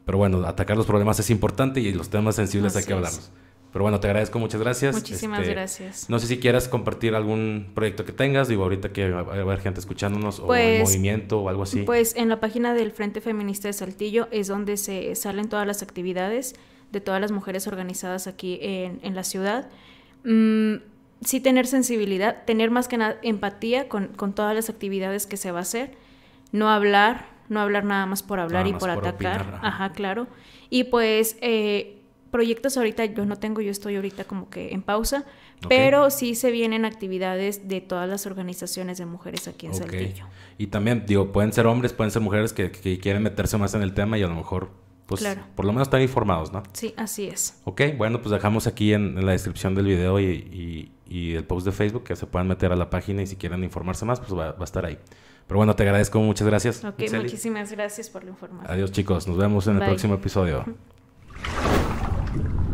[0.05, 3.31] Pero bueno, atacar los problemas es importante y los temas sensibles hay que hablarlos.
[3.71, 4.95] Pero bueno, te agradezco, muchas gracias.
[4.95, 6.09] Muchísimas este, gracias.
[6.09, 9.59] No sé si quieras compartir algún proyecto que tengas, digo, ahorita que va a haber
[9.59, 11.83] gente escuchándonos o pues, movimiento o algo así.
[11.83, 15.83] Pues en la página del Frente Feminista de Saltillo es donde se salen todas las
[15.83, 16.55] actividades
[16.91, 19.69] de todas las mujeres organizadas aquí en, en la ciudad.
[20.23, 20.75] Mm,
[21.21, 25.51] sí tener sensibilidad, tener más que nada empatía con, con todas las actividades que se
[25.51, 25.91] va a hacer
[26.51, 29.59] no hablar, no hablar nada más por hablar y por, atacar.
[29.61, 29.91] ajá.
[29.91, 30.27] claro.
[30.69, 31.99] Y pues eh,
[32.31, 35.25] proyectos ahorita yo no tengo, yo estoy ahorita como que en pausa,
[35.69, 40.25] pero sí se vienen actividades de todas las organizaciones de mujeres aquí en Saltillo.
[40.57, 43.93] Y también, digo, pueden ser hombres, pueden ser mujeres que, quieren meterse más en el
[43.93, 44.71] tema y a lo mejor
[45.07, 45.25] pues
[45.55, 46.61] por lo menos están informados, ¿no?
[46.73, 47.61] Sí, así es.
[47.63, 52.03] Ok, bueno, pues dejamos aquí en, la descripción del video y, el post de Facebook
[52.03, 54.63] que se puedan meter a la página y si quieren informarse más, pues va a
[54.63, 54.99] estar ahí.
[55.47, 56.83] Pero bueno, te agradezco, muchas gracias.
[56.83, 58.69] Ok, muchísimas gracias por la información.
[58.69, 60.65] Adiós chicos, nos vemos en el próximo episodio.